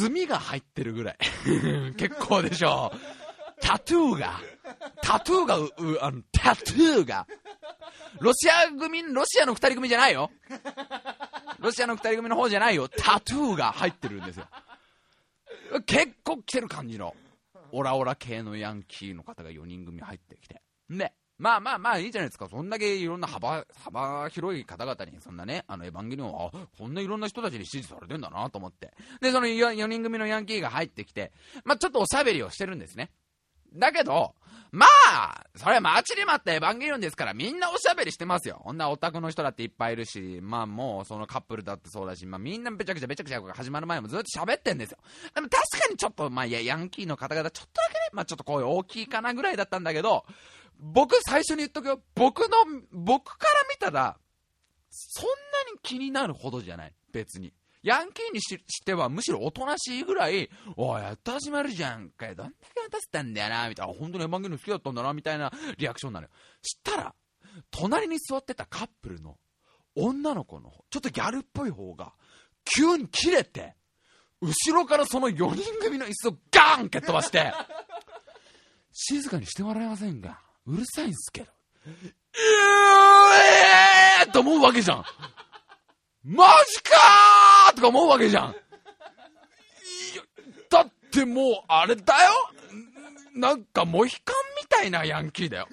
[0.00, 1.18] 炭が入ってるぐらい
[1.96, 2.98] 結構でしょう
[3.60, 4.40] タトゥーが
[5.02, 7.26] タトゥーがうあのタトゥーが
[8.20, 10.30] ロシア組、ロシアの二人組じゃないよ。
[11.58, 12.88] ロシアの二人組の方じゃないよ。
[12.88, 14.46] タトゥーが入ってるんですよ。
[15.86, 17.14] 結構来てる感じの、
[17.72, 20.62] オラオラ系のヤンキーの方が4人組入ってきて。
[20.90, 22.48] で、まあまあまあいいじゃないですか。
[22.48, 28.92] そんだけいろんな幅、幅広い方々に、そんなね、あの、エヴァンゲリオンは、こんないろんな人たちに支持されてんだなと思って。
[29.20, 31.32] で、その 4, 人組のヤンキーが入ってきて、
[31.64, 33.10] まあちょっとおしゃべりをしてるんですね。
[33.74, 34.34] だけど、
[34.70, 38.60] まあ、それは待ちに待ったエヴァンゲリオンですから、みんなおしゃべりしてますよ。
[38.64, 44.98] こんなオタクの人だっていっぱいいるし、まあもうそのカップルだってそうだし、まあみんなべちゃくちゃべちゃくちゃ始まる前もずっと喋ってんですよ。
[45.34, 50.24] でも確かにちょっと、まあヤンキーの方々ちょっとだけね、まあちょっとこういう大きいかなぐらいだったんだけど、
[50.78, 52.02] 僕最初に言っとくよ。
[52.14, 52.48] 僕の、
[52.92, 54.18] 僕から見たら、
[54.90, 55.32] そんな
[55.72, 56.94] に気になるほどじゃない。
[57.12, 57.52] 別に。
[57.82, 62.34] ヤンキーにしてはむしろおとなしいぐらい、おい、やっと始まるじゃんかよ。
[62.34, 63.92] どんだけ待たせたんだよな、みたいな。
[63.92, 66.32] 本当にエヴァンゲリオン好きだったんだな、みたいなリアクションになのよ。
[66.62, 67.14] したら、
[67.70, 69.38] 隣に座ってたカップルの
[69.94, 72.14] 女の子の、ちょっとギャルっぽい方が、
[72.64, 73.76] 急に切れて、
[74.40, 77.52] 後ろからその4人組の椅子をガーン蹴っ飛ばして、
[78.92, 80.40] 静かにしてもらえませんか？
[80.66, 81.46] うるさいんすけど。
[81.86, 81.90] う
[84.22, 85.04] えーと思うわけじゃん。
[86.24, 88.56] マジかーとか思うわけじゃん。
[90.70, 92.30] だってもう、あれだよ
[93.34, 95.68] なんかモヒカンみたいなヤンキーだよ。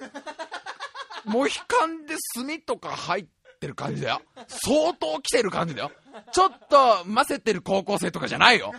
[1.24, 3.26] モヒカンで炭とか入っ
[3.60, 4.22] てる感じだよ。
[4.48, 5.92] 相当来てる感じだよ。
[6.32, 8.72] ちょっと混ぜてる高校生とかじゃないよ。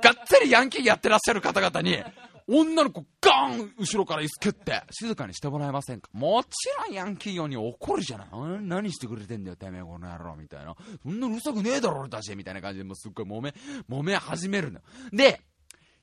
[0.00, 2.02] がっつりヤンキーやってらっしゃる方々に、
[2.48, 6.08] 女の子ガーン後ろから椅子蹴って静かにしてもらえませんか？
[6.12, 6.48] もち
[6.86, 8.28] ろんヤンキー用に怒るじゃない
[8.62, 13.54] 何してくれてんだよてめえこの野郎みたいなそんなうるさくねえだろ俺たちみたいな感じでもうすっごい揉め
[13.88, 14.80] 揉め始めるの
[15.12, 15.42] で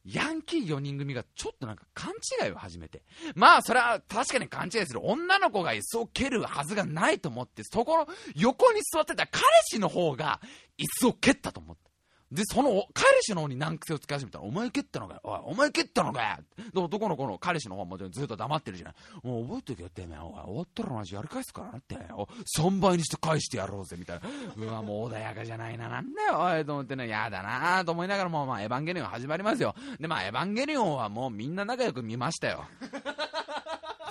[0.06, 3.02] ヤンキー4人組がちょっとなんか勘違いを始めて。
[3.34, 5.00] まあ、それは確かに勘違いする。
[5.04, 9.42] 女の子が椅子を蹴るはずがないと思って、そこの横に座ってた彼
[9.72, 10.40] 氏の方が
[10.78, 11.85] 椅子を蹴ったと思って。
[12.32, 16.38] で、その彼氏の方に難癖をつけ始めたら、お前蹴ったのかよ、おい、お前蹴ったのかよ
[16.74, 18.96] で、男の子の彼氏の方もずっと黙ってるじゃない。
[19.24, 22.28] もう覚えておけよ、てめえ、おい、終わったらマジやり返すからなって、お
[22.60, 24.30] 3倍にして返してやろうぜ、みたいな。
[24.58, 29.76] うわ、もう穏やかじゃないな、なんだよ、おい、と思ってね、やだなと思いながらも、まあ、エヴァンゲリオン始まりますよ。
[30.00, 32.66] で、まあ、エヴァンゲリオンはもうみんな仲良く見ましたよ。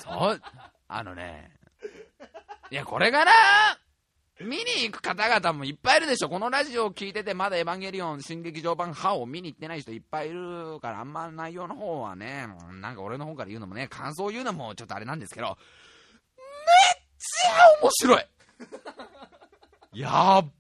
[0.02, 0.42] そう、
[0.86, 1.50] あのね、
[2.70, 3.32] いや、これがな
[4.40, 6.28] 見に行く方々もいっぱいいるでしょ。
[6.28, 12.48] このラジオを聞いてて、まだエヴァンゲリオン新劇場版ハを見に行ってない人いっぱいいるから、あんま内容の方はね、
[12.80, 15.56] なんか俺の方から言うのもね、感想を言うのもちょっとあれなんですけど、めっ
[17.16, 18.26] ちゃ面白い
[19.92, 20.50] やっ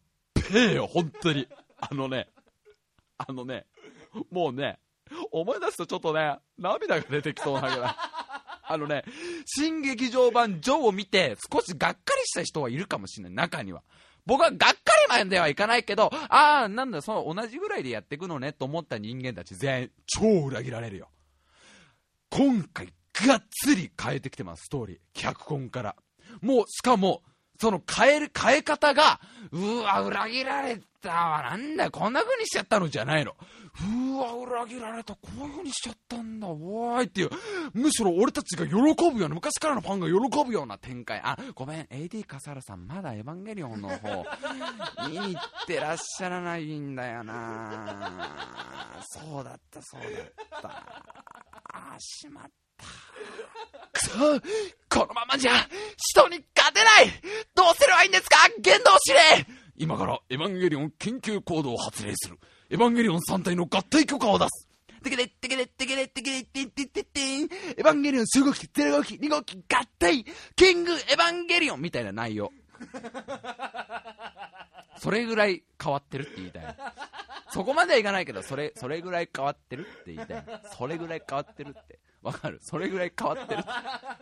[0.52, 1.48] べえよ、本当に。
[1.80, 2.28] あのね、
[3.18, 3.66] あのね、
[4.30, 4.78] もうね、
[5.32, 7.94] 思い出すとちょっとね、涙が出てきそうなぐらい。
[8.68, 9.04] あのね、
[9.44, 13.82] 新劇場版ジョーを見て、少しがっかりした人はいるかもしれない、中には。
[14.26, 21.10] 僕はがっかりまではいかないけど、ああ、なんだ、その同じぐらいでやっていくのねと思った人間たち全員、超裏切られるよ。
[22.30, 22.92] 今回、
[23.26, 24.98] がっつり変えてきてます、ストーリー。
[25.12, 25.96] 脚本から。
[26.40, 27.22] もう、しかも、
[27.64, 29.18] その変える、変え方が、
[29.50, 32.90] うわ、裏切られたわ、なんだよ、こんな風にしちゃったの？
[32.90, 33.34] じゃないの。
[34.12, 37.30] うわ、裏切られた、こういう風にしちゃったんだ、おーいっていう、
[37.72, 41.22] むしろ俺たちが喜ぶような、昔からのファンが喜ぶような展開。
[41.24, 44.26] あ、ごめん、AD 笠原さん、まだエヴァンゲリオンの方、
[45.08, 50.68] 見に行ってらっしゃらないんだよなそうだった、そうだった。
[51.72, 52.63] あ、しまった。
[53.92, 54.10] くそ
[54.88, 55.52] このままじゃ、
[55.96, 57.06] 人に勝てない
[57.54, 58.36] どうすればいいんですか？
[58.60, 62.38] 言動指令今からエヴァンゲリオン緊急行動を発令する。
[62.70, 64.68] エヴァンゲリオン3体の合体許可を出す。
[65.02, 70.24] てけれってけれってけれってけれってってってってエヴァンゲリオン数号機、0号機、2号機、合体
[70.56, 72.50] キングエヴァンゲリオンみたいな内容。
[74.98, 76.76] それぐらい変わってるって言いたい。
[77.52, 80.44] そこまではいかないけど、それ、それぐらい変わってるって言いたい。
[80.76, 81.98] それぐらい変わってるって。
[82.24, 82.58] わかる？
[82.60, 83.64] それぐらい変わってる？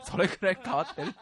[0.05, 1.15] それぐらい変わってる？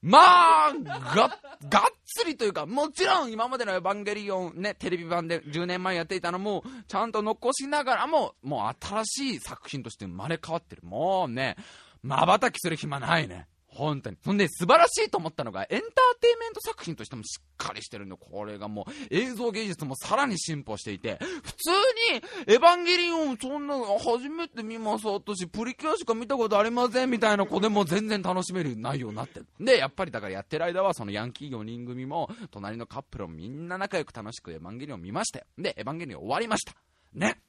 [0.00, 0.18] ま
[0.66, 1.38] あ、が、
[1.68, 10.82] がっつりというか、もちろん今までのエヴァンゲリオンね、テレビ版で10年前やっていたのも、ちゃんと残しながらも、もう新しい作品として生まれ変わってる。
[10.84, 11.56] もうね、
[12.04, 13.48] 瞬きする暇ないね。
[13.78, 14.16] 本当に。
[14.24, 18.16] そんで、素晴らしいと思ったのが、エンターテインメント作品としてもしっかりしてるの。
[18.16, 21.70] これがもう、映像芸術もさらに進歩していて、普通
[22.12, 29.46] に、エヴァンゲリオン、そんな、初めて見ます、私、プリキュアしか見たことありません、みたいな子でも全然楽しめる内容になってる。
[29.60, 35.44] で、やっぱりだからやってる間は、そのヤンキー4人組も、隣のカップルもみんな仲良く楽しくエヴァンゲリオン見ましたよ。
[35.56, 36.74] で、エヴァンゲリオン終わりました。
[37.14, 37.40] ね。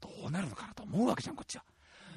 [0.00, 1.64] どうなるのかなと思うわけじゃん、こっちは。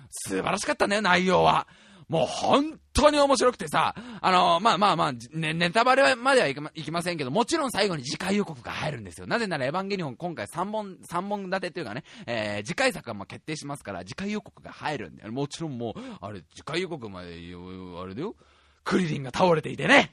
[0.10, 1.68] 素晴らしかったね、内容は。
[2.10, 9.28] もう本当に面白くてさ、あのー、まあまあまあ、ね、ネタバレまではいきまいきませんけど、もちろん最後に次回予告が入るんですよ。
[9.28, 18.36] なぜならエヴァンゲリオン今回3本、3本立てというかね、えー、次回作はまあ決定しますから、次回予告が入るんで、もちろんもう、あれ、次回予告まで、あれだよ、
[18.84, 20.12] クリリンが倒れていてね。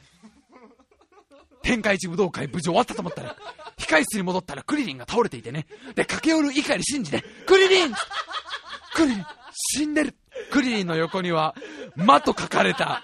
[1.63, 3.37] 天下一武道会無事終わったと思ったら、
[3.79, 5.67] 控室に戻ったらクリリンが倒れていてね。
[5.95, 7.93] で、駆け寄る碇シンジで、クリリン
[8.95, 9.27] クリリン
[9.73, 10.15] 死んでる
[10.51, 11.55] クリリンの横には、
[11.97, 13.03] 魔と書かれた、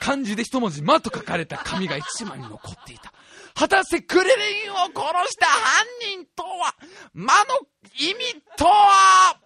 [0.00, 3.12] 漢字で一文字、魔と書かれた紙が一枚残っていた。
[3.54, 6.74] 果たしてクリリンを殺した犯人とは、
[7.14, 7.60] 魔の
[7.98, 9.40] 意味とは、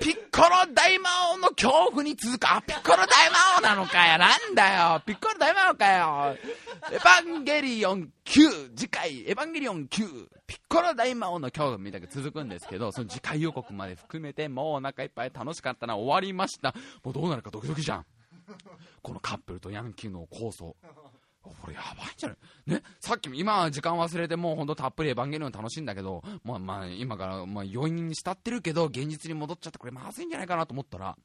[0.00, 4.18] ピッコロ大魔王の恐怖に続く、あ、ピッコロ大魔王なのかよ。
[4.18, 5.02] なんだよ。
[5.06, 6.36] ピッコロ大魔王かよ。
[6.92, 16.74] エヴァンゲリオン9、次回、エヴァンゲリオン9、ピッコロ大魔王の恐怖みたいな続くんですけど、その次回予告まで含めて、もうお腹いっぱい楽しかったな、終わりました。
[17.02, 18.06] もうどうなるかドキドキじゃん。
[19.02, 20.76] このカップルとヤンキーの構想。
[21.60, 22.38] これやばいんじゃない？
[22.66, 31.16] ね、さっきも今時間忘れてもうほんとたっぷりエヴァンゲリオン楽しいんだけど、まあまあ今からまあ余韻に浸ってるけど現実に戻っちゃってこれまずいんじゃないかなと思ったら、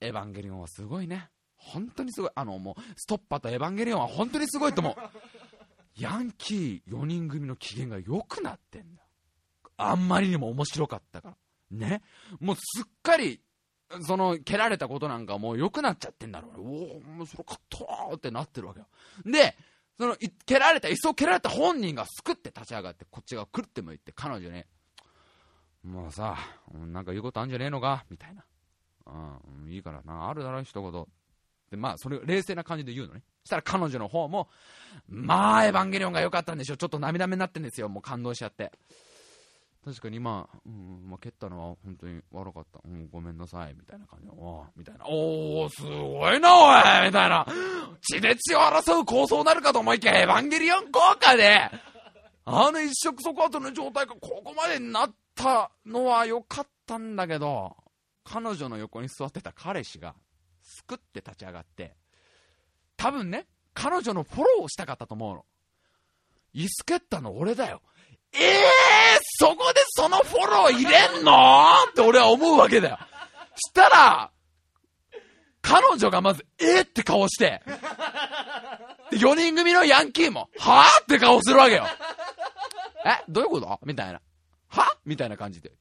[0.00, 1.28] エヴァンゲリオンはすごいね。
[1.56, 2.30] 本当にすごい。
[2.34, 4.94] あのもう、ストッパーとエヴァンゲリオンは本当にすごいと思う。
[5.96, 9.02] ヤンキー4人組の機嫌が良くなってんだ。
[9.76, 11.36] あんまりにも面白かったから。
[11.70, 12.02] ね？
[12.40, 13.40] もうすっかり
[14.00, 16.58] その、蹴られたことなんかもう良くなっちゃってんだろうね。
[16.58, 18.86] おお、面白かったーってなってるわけよ。
[19.24, 19.56] で、
[19.98, 20.16] その、
[20.46, 24.66] 蹴られた、いっそ蹴られた本人がすくって立ち上がって、こっちがくるって向いて、彼女ね、
[25.84, 26.36] もうさ、
[26.72, 28.44] なんか言うことあんじゃねえのかみたいな。
[29.06, 31.06] うん、いいからな、あるだろ、一言。
[31.70, 33.22] で、まあ、それ、冷静な感じで言うのね。
[33.42, 34.48] そしたら彼女の方も、
[35.08, 36.76] まあ、エヴァンゲリオンが良かったんでしょ。
[36.76, 37.88] ちょっと涙目になってんですよ。
[37.88, 38.72] もう感動しちゃって。
[39.84, 42.80] 確かにまあ、うん、まあ、蹴ったのは本当に悪かった。
[42.84, 45.04] うん、ごめんなさい、みたいな感じで、おみたいな。
[45.08, 47.46] おー、すごいな、おいみたいな。
[48.00, 51.68] 血で血を争う構想なるかと思いきや、エヴァンゲリオン効果で、
[52.44, 57.76] あの一触即発の状態がここまでになったのは良かったんだけど、
[58.22, 60.14] 彼女の横に座ってた彼氏が、
[60.62, 61.96] すくって立ち上がって、
[62.96, 65.44] 多分ね、彼女のフォローをしたかったと思うの。
[66.54, 67.82] 椅子蹴ったの俺だよ。
[68.34, 71.68] ええー、そこでそのフォロー入れんの？
[71.90, 72.98] って俺は思うわけだよ。
[73.56, 74.30] したら、
[75.60, 77.62] 彼女がまず、えー、って顔して、
[79.10, 81.86] で、4人組のヤンキーも、はぁって顔するわけよ。
[83.04, 83.80] え、どういうこと？
[83.84, 84.20] みたいな。
[84.72, 84.96] は？
[85.04, 85.72] みたいな感じで。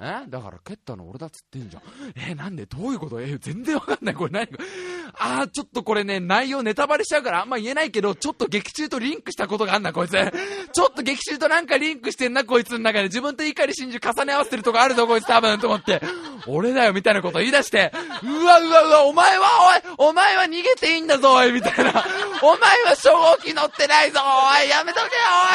[0.00, 0.24] え？
[0.28, 1.82] だから蹴ったの俺だっつってんじゃん。
[2.30, 2.66] えなんで？
[2.66, 3.20] どういうこと？
[3.20, 4.14] え全然わかんない。
[4.14, 4.48] これ何
[5.20, 10.12] あー、ちょっとこれね、内容ネタバレしちゃうからあんま言えないけど、ちょっと劇中とリンクしたことがあんな、こいつ。
[10.12, 13.04] ちょっと劇中となんかリンクしてんな、こいつの中で。
[13.04, 16.00] 自分と怒り真珠重ね合わせてるとこあるぞ、こいつ多分、と思って。
[16.46, 17.92] 俺だよ、みたいなこと言い出して、
[18.22, 19.46] うわうわうわ、お前は、
[19.98, 22.04] おい、お前は逃げていいんだぞ、おい、みたいな。
[22.42, 25.08] お前は初号機乗ってないぞ、おい、やめとけよ、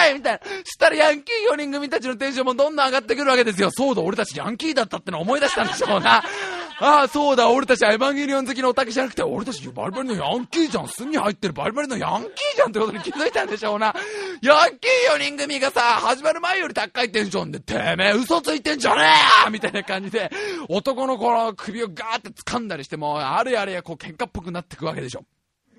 [0.09, 0.39] おい、みたいな。
[0.65, 3.69] したらヤンキー4人組たちのテンションもどんどん上がってくるわけですよ。
[3.71, 6.23] そうだ、俺たちヤンキーだったっての思い出したんでしょうな。
[6.79, 10.87] ああ、そうだ、俺たちエヴァンゲリオン好きのオタクじゃなくて、俺たちバリバリのヤンキーじゃん。
[10.87, 13.93] 隅入ってるバリバリのヤンキーじゃんってことに気づいたんでしょうな。
[14.41, 19.03] ヤンキー4人組がさ、始まる前より高いテンションで、てめえ嘘ついてんじゃね
[19.47, 20.31] えみたいな感じで、
[20.67, 25.23] 男の子の首をガーって掴んだりしても、あれやれやこう喧嘩っぽくなってくわけでしょ。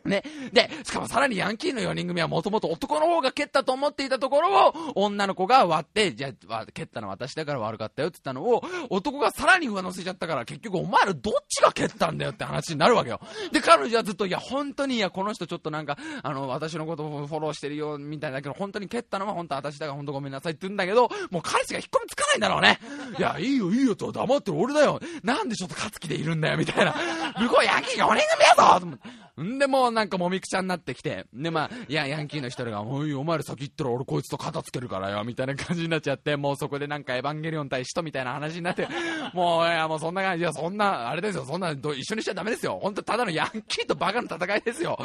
[0.08, 0.22] ね。
[0.52, 13.20] で、しかもさらにヤンキーの4人組はもともと男の方が蹴ったと思っていたところを、女の子が割って、じゃあ、蹴ったのは私だから悪かったよって言ったのを、男がさらに上乗せちゃったから、結局お前らどっちが蹴ったんだよって話になるわけよ。
[13.52, 22.78] で、彼女はずっと、いや、本当に、いや、この人ちょっとなんか、あの、私のことをフォローしてるよ、みたいだけど、本当に蹴ったのは本当私だから本当ごめんなさいって言うんだけど、もう彼氏が引っ込みつかないんだろうね。
[23.18, 25.00] いや、いいよ、いいよと黙ってる俺だよ。
[25.22, 26.94] なんでちょっと勝つ気でいるんだよ、みたいな。
[27.38, 28.20] 向こうヤンキー4人組や
[28.56, 29.08] ぞと思って。
[29.42, 38.86] んでもうなんかもみくちゃになってきて、でまあ、いや、ヤンキーの一人が、おい、お前ら先行ったら俺こいつと肩つけるからよ、みたいな感じになっちゃって、もうそこでなんかエヴァンゲリオン対使徒みたいな話になって、
[39.34, 42.78] もう、いや、もうそんな感じ、いや、そんな、あれですよ、そんな、一緒にしちゃダメですよ。
[42.80, 44.96] ほんとただのヤンキーとバカの戦いですよ。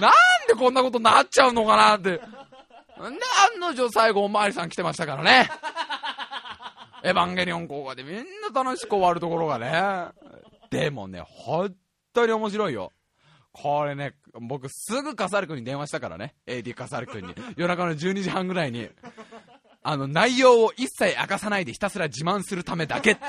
[0.00, 0.12] なん
[0.48, 2.12] でこんなことになっちゃうのかなって。
[2.12, 2.20] んで、
[3.00, 5.50] 案の定最後おまわりさん来てましたからね。
[7.02, 10.08] エヴァンゲリオン効果でみんな楽しく終わるところがね。
[10.70, 11.74] でもね、本
[12.12, 12.92] 当に面白いよ。
[13.52, 16.34] これね、僕すぐカサル君に電話したからね。
[16.46, 17.34] AD カサル君に。
[17.56, 18.88] 夜中の12時半ぐらいに。
[19.82, 23.22] あの、内容を一切明かさないでひたすら自慢するためだけって。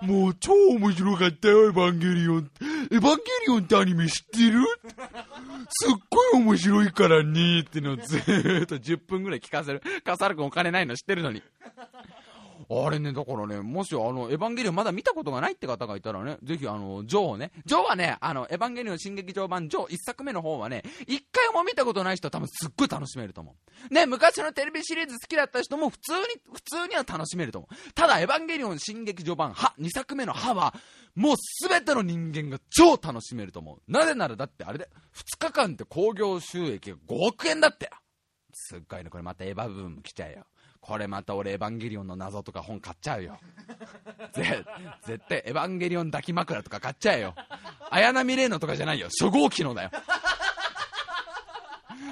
[0.00, 2.50] もう超面白かったよ、エヴァンゲリオン。
[2.90, 4.64] エヴァンゲリオンってアニメ知ってる？
[5.68, 9.82] すっごい面白いからねってのをずーっと10分ぐらい聞かせる。
[10.04, 11.42] カサル君お金ないの知ってるのに。
[12.68, 23.54] あれね、だからね、もしあの、エヴァンゲリオンまだ見たことがないって方がいたらね、ぜひあの、ジョーをね、ジョーはね、あの、エヴァンゲリオン新劇場版ジョー1作目の方はね、一回も見たことない人は多分すっごい楽しめると思
[23.90, 23.94] う。
[23.94, 26.20] ね、昔のテレビシリーズ好きだった人も普通に、
[26.52, 27.92] 普通には楽しめると思う。
[27.92, 30.74] ただ、エヴァンゲリオン新劇場版は、2作目の歯は、
[31.14, 31.36] もう
[31.68, 33.82] 全ての人間が超楽しめると思う。
[33.86, 37.90] なぜならだってあれで、2日間って興行収益が5億円だって
[38.54, 40.46] すっごいね、これまたエヴァブーム来ちゃうよ。
[40.84, 43.38] これまた俺エヴァンゲリオンの謎とか本買っちゃうよ。
[44.34, 44.62] ぜ、
[45.06, 47.34] 絶対エヴァンゲリオン抱き枕とか買っちゃえよ。
[47.88, 49.06] 綾波レイのとかじゃないよ。
[49.06, 49.90] 初号機のだよ。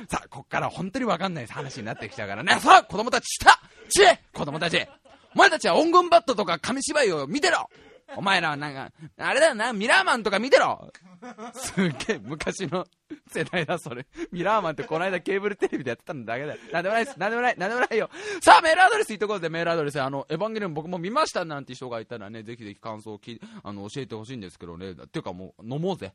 [0.08, 2.58] さあ、こっから本当にわかんない話になってきたからね。
[2.60, 3.60] さあ、子供たち、した
[3.90, 4.00] ち
[4.32, 4.88] 子供たち
[5.34, 7.68] お前たちは音源バットとか紙芝居を見てろ
[8.16, 10.92] お前らはなんか、あれだよな、ミラーマンとか見てろ
[11.54, 12.86] すっげえ昔の
[13.28, 14.06] 世代だ、それ。
[14.30, 16.58] ミラーマンってこの間ケーブルテレビでやってたんだけだよ。
[16.72, 17.18] なんでもないです。
[17.18, 17.58] なんでもない。
[17.58, 18.10] なんでもないよ。
[18.40, 20.00] さあ、メールアドレス言っとこうぜ、メールアドレス。
[20.00, 24.90] あの、エヴァンゲリオン僕も見ましたなんて人がいたらね、ぜひぜひ感想をきあの教えてほしいんですけどね。
[24.90, 26.12] っていうかもう、飲もうぜ。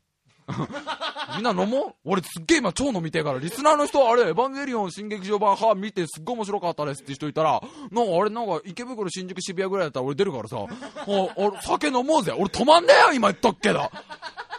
[1.36, 2.12] みんな飲もう？
[2.12, 12.32] 俺すっげえ今超飲みてえから、リスナーの人、あれ、エヴァンゲリオン新劇場版は見てすっごい面白かったですって人いたら、なんかあれなんか池袋、新宿、渋谷ぐらいだったら俺出るからさ、あ、酒飲もうぜ。
[12.32, 13.91] 俺止まんねえよ、今言っとくけど。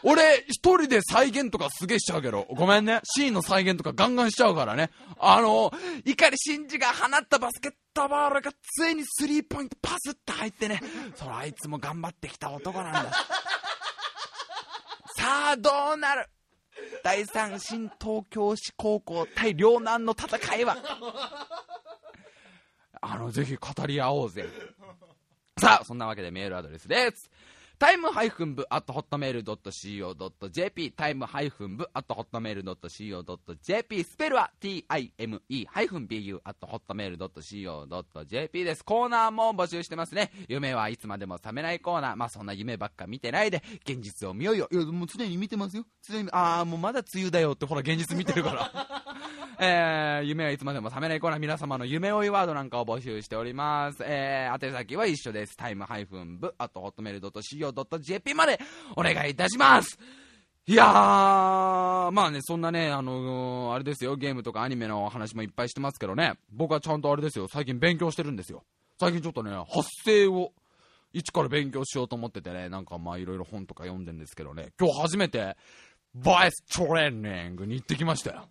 [0.04, 3.00] 俺、一人で再現とかすげえしちゃうけど、ごめんね。
[3.04, 4.90] シーンの再現とかガンガンしちゃうからね。
[5.18, 5.72] あの、
[6.04, 10.80] 碇シンジが放ったバスケットボールがついにスリーポイントパスって入ってね。
[11.16, 13.10] そらあいつも頑張ってきた男なんだ。
[15.28, 16.26] さあ、どうなる？
[17.04, 20.78] 第3新東京市高校対両南の戦いは？
[23.02, 24.46] あの、ぜひ語り合おうぜ。
[25.60, 27.30] さあ、そんなわけでメールアドレスです。
[27.78, 34.84] タイムハイフン部アットホットメールドット CO.jp タイムハイフン部アットホットメールドット CO.jp スペルは time
[35.68, 38.84] ハイフン bu アットホットメールドット CO.jp です。
[38.84, 40.32] コーナーも募集してますね。
[40.48, 42.16] 夢はいつまでも覚めないコーナー。
[42.16, 44.68] まあそんな夢ばっか見てないで、現実を見ようよ。
[44.72, 45.84] いや、もう常に見てますよ。
[46.02, 49.04] 常に、ああ、もうまだ梅雨だよってほら現実見てるから。
[49.60, 54.04] えー、夢はいつまでも覚めないコーナー、皆様の夢追いワードなんかを募集しております。
[54.04, 55.56] えー、宛先は一緒です。
[55.56, 58.60] タイムハイフン部、あとホットメールドット CO.jp まで
[58.94, 59.98] お願いいたします
[60.64, 68.62] いやー、まあね、そんなね、あのー、あれですよ、ゲームとかアニメの話もいっぱいしてますけどね、僕はちゃんとあれですよ、最近勉強してるんですよ。
[69.00, 70.52] 最近ちょっとね、発声を、
[71.12, 75.56] 一から勉強しようと思っててね、なんかまあいろいろ本とか読んでんですけどね、今日初めて、
[76.14, 78.48] バイストレーニングに行ってきましたよ。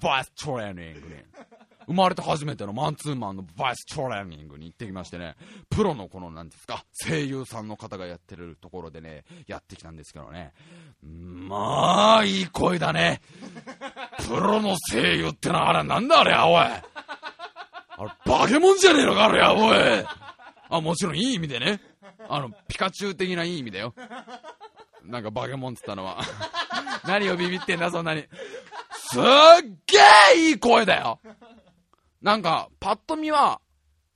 [0.00, 1.14] バイストレーニングに。
[1.86, 5.36] 生まれて初めてのマンツーマンのバイストレーニングに行ってきましてね、
[5.70, 10.52] プロのこの、なんですか、声優さんの方がやってるところでね、やってきたんですけどね、
[11.02, 13.20] まあ、いい声だね。
[14.26, 16.54] プロの声優ってのはあれなんだあれや、おい。
[16.58, 16.82] あ
[18.00, 20.06] れ、化け物じゃねえのか、あれや、おい。
[20.68, 21.80] あ、もちろんいい意味でね。
[22.28, 23.94] あの、ピカチュウ的ないい意味だよ。
[25.04, 26.20] なんか化け物っつったのは。
[27.06, 28.22] 何をビビってんだ、そんなに。
[28.92, 29.22] すっ
[29.86, 29.98] げ
[30.36, 31.20] えいい声だよ
[32.22, 33.60] なんか、パッと見は、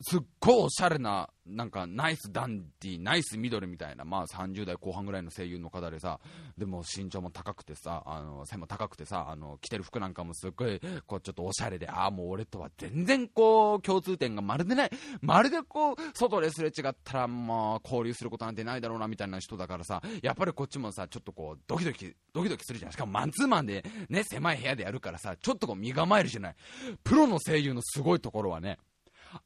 [0.00, 6.20] すっごいおしゃれななんかナイスダンディ、ナイスミドルみたいな、まあ30代後半ぐらいの声優の方でさ、
[6.56, 14.90] でも身長も高くてさ、あの背も高くてさ、あの着てる服なんかもすっごいこうちょっとおしゃれで、ああ、もう俺とは全然こう共通点がまるでない、
[15.20, 22.92] まるでこう外ですれ違ったら、まあ交流することなんてないだろうなみたいな人だからさ、やっぱりこっちもさ、ちょっとこうドキドキ、ドキドキするじゃん。
[22.92, 26.54] しかもマンツーマンでね、狭い部屋でやるからさ、ちょっとこう身構えるじゃない。
[27.02, 28.78] プロの声優のすごいところはね、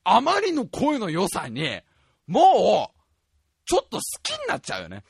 [0.03, 1.81] あまりの声の良さに、
[2.27, 3.01] もう、
[3.66, 5.05] ちょっと好きになっちゃうよね。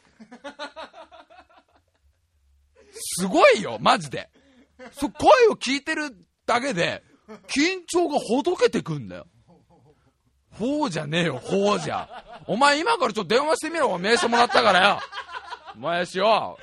[3.19, 4.31] すごいよ、マジで。
[4.93, 7.03] そ声を聞いてるだけで、
[7.49, 9.27] 緊張がほどけてくんだよ。
[10.51, 12.09] ほうじゃねえよ、ほうじゃ。
[12.47, 15.01] お前今からちょっと電話してみろ、名刺もらったからよ。
[15.77, 16.59] お前しよ。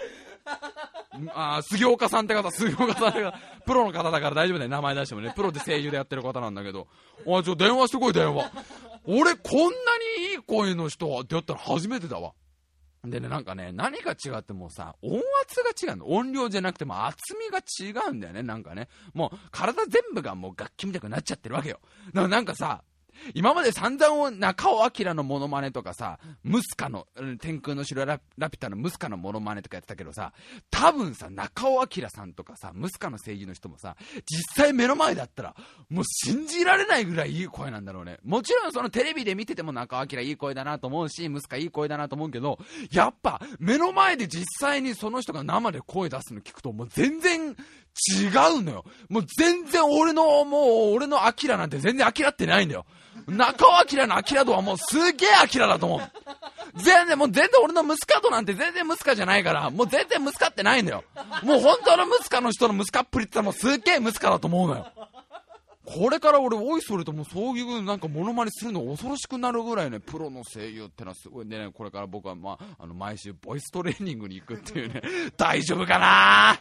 [1.34, 3.34] あ杉岡さんって方、杉岡さんって方、
[3.66, 5.34] プロの方だから大丈夫だよ、名前出してもね。
[5.36, 6.88] プロで声優でやってる方なんだけど、
[7.26, 8.52] おい、ちょ、電話してこい、電話。
[9.06, 9.68] 俺、こんな
[10.18, 12.34] にいい声の人ってやったら初めてだわ。
[13.04, 16.12] でね、なんかね、何が違ってもさ、音圧が違うの。
[16.12, 18.90] 音量じゃなくても厚みが違うんだよね、なんかね。
[19.14, 21.80] もう、体全部がもう楽器みたくなっちゃってるわけよ。
[22.14, 22.84] なんかさ、
[23.34, 27.08] 今まで散々中尾明のモノマネとかさ、ムスカの、
[27.40, 30.34] 天空の城ラピュタのムスカのモノマネとかやってたけどさ、
[30.70, 33.96] 多分さ、中尾明さんとかさ、ムスカの声優の人もさ、
[34.26, 35.56] 実際目の前だったら、
[35.90, 38.18] もう信じられないぐらいいい声なんだろうね。
[38.24, 42.60] もちろんそのテレビで見てても中尾明いい声だなと思うし、ムスカいい声だなと思うけど、
[42.92, 47.56] やっぱ目の前で実際にその人が生で声出すの聞くともう全然
[48.20, 48.28] 違
[48.60, 48.86] うのよ。
[49.10, 52.86] もう全然俺の、もう俺のアキラなんて全然アキラってないんだよ。
[53.28, 56.02] 中尾明のアキラ度はもうすげえアキラだと思う。
[56.78, 61.04] 全然、もう全然俺のムスカ度なんて全然ムスカじゃないから、もう全然ムスカってないんだよ。
[61.44, 64.88] もう本当のムスカの人のムスカっぷりって言ったらもうすげえムスカだと思うのよ。
[65.86, 75.02] これから俺、おいそれともそういうなんかモノマネするの恐ろしくなるぐらいね、プロの声優ってのはすごいね、これから僕はまあ、あの、毎週ボイストレーニングに行くっていうね、
[75.38, 76.60] 大丈夫かな？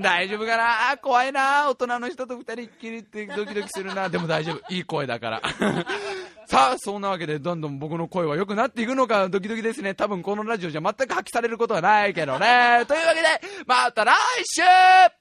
[0.00, 0.96] 大丈夫かな？
[0.98, 4.74] 怖いな大人の人と二人っきりってドキドキするなでも大丈夫。
[4.74, 5.42] いい声だから。
[6.46, 9.94] さあ、そんなわけで、どんどん僕の声は良くなっていくのか、ドキドキですね。
[9.94, 12.84] 多分このラジオじゃ全く発揮されることはないけどね。
[12.86, 13.28] というわけで、
[13.66, 15.19] また来週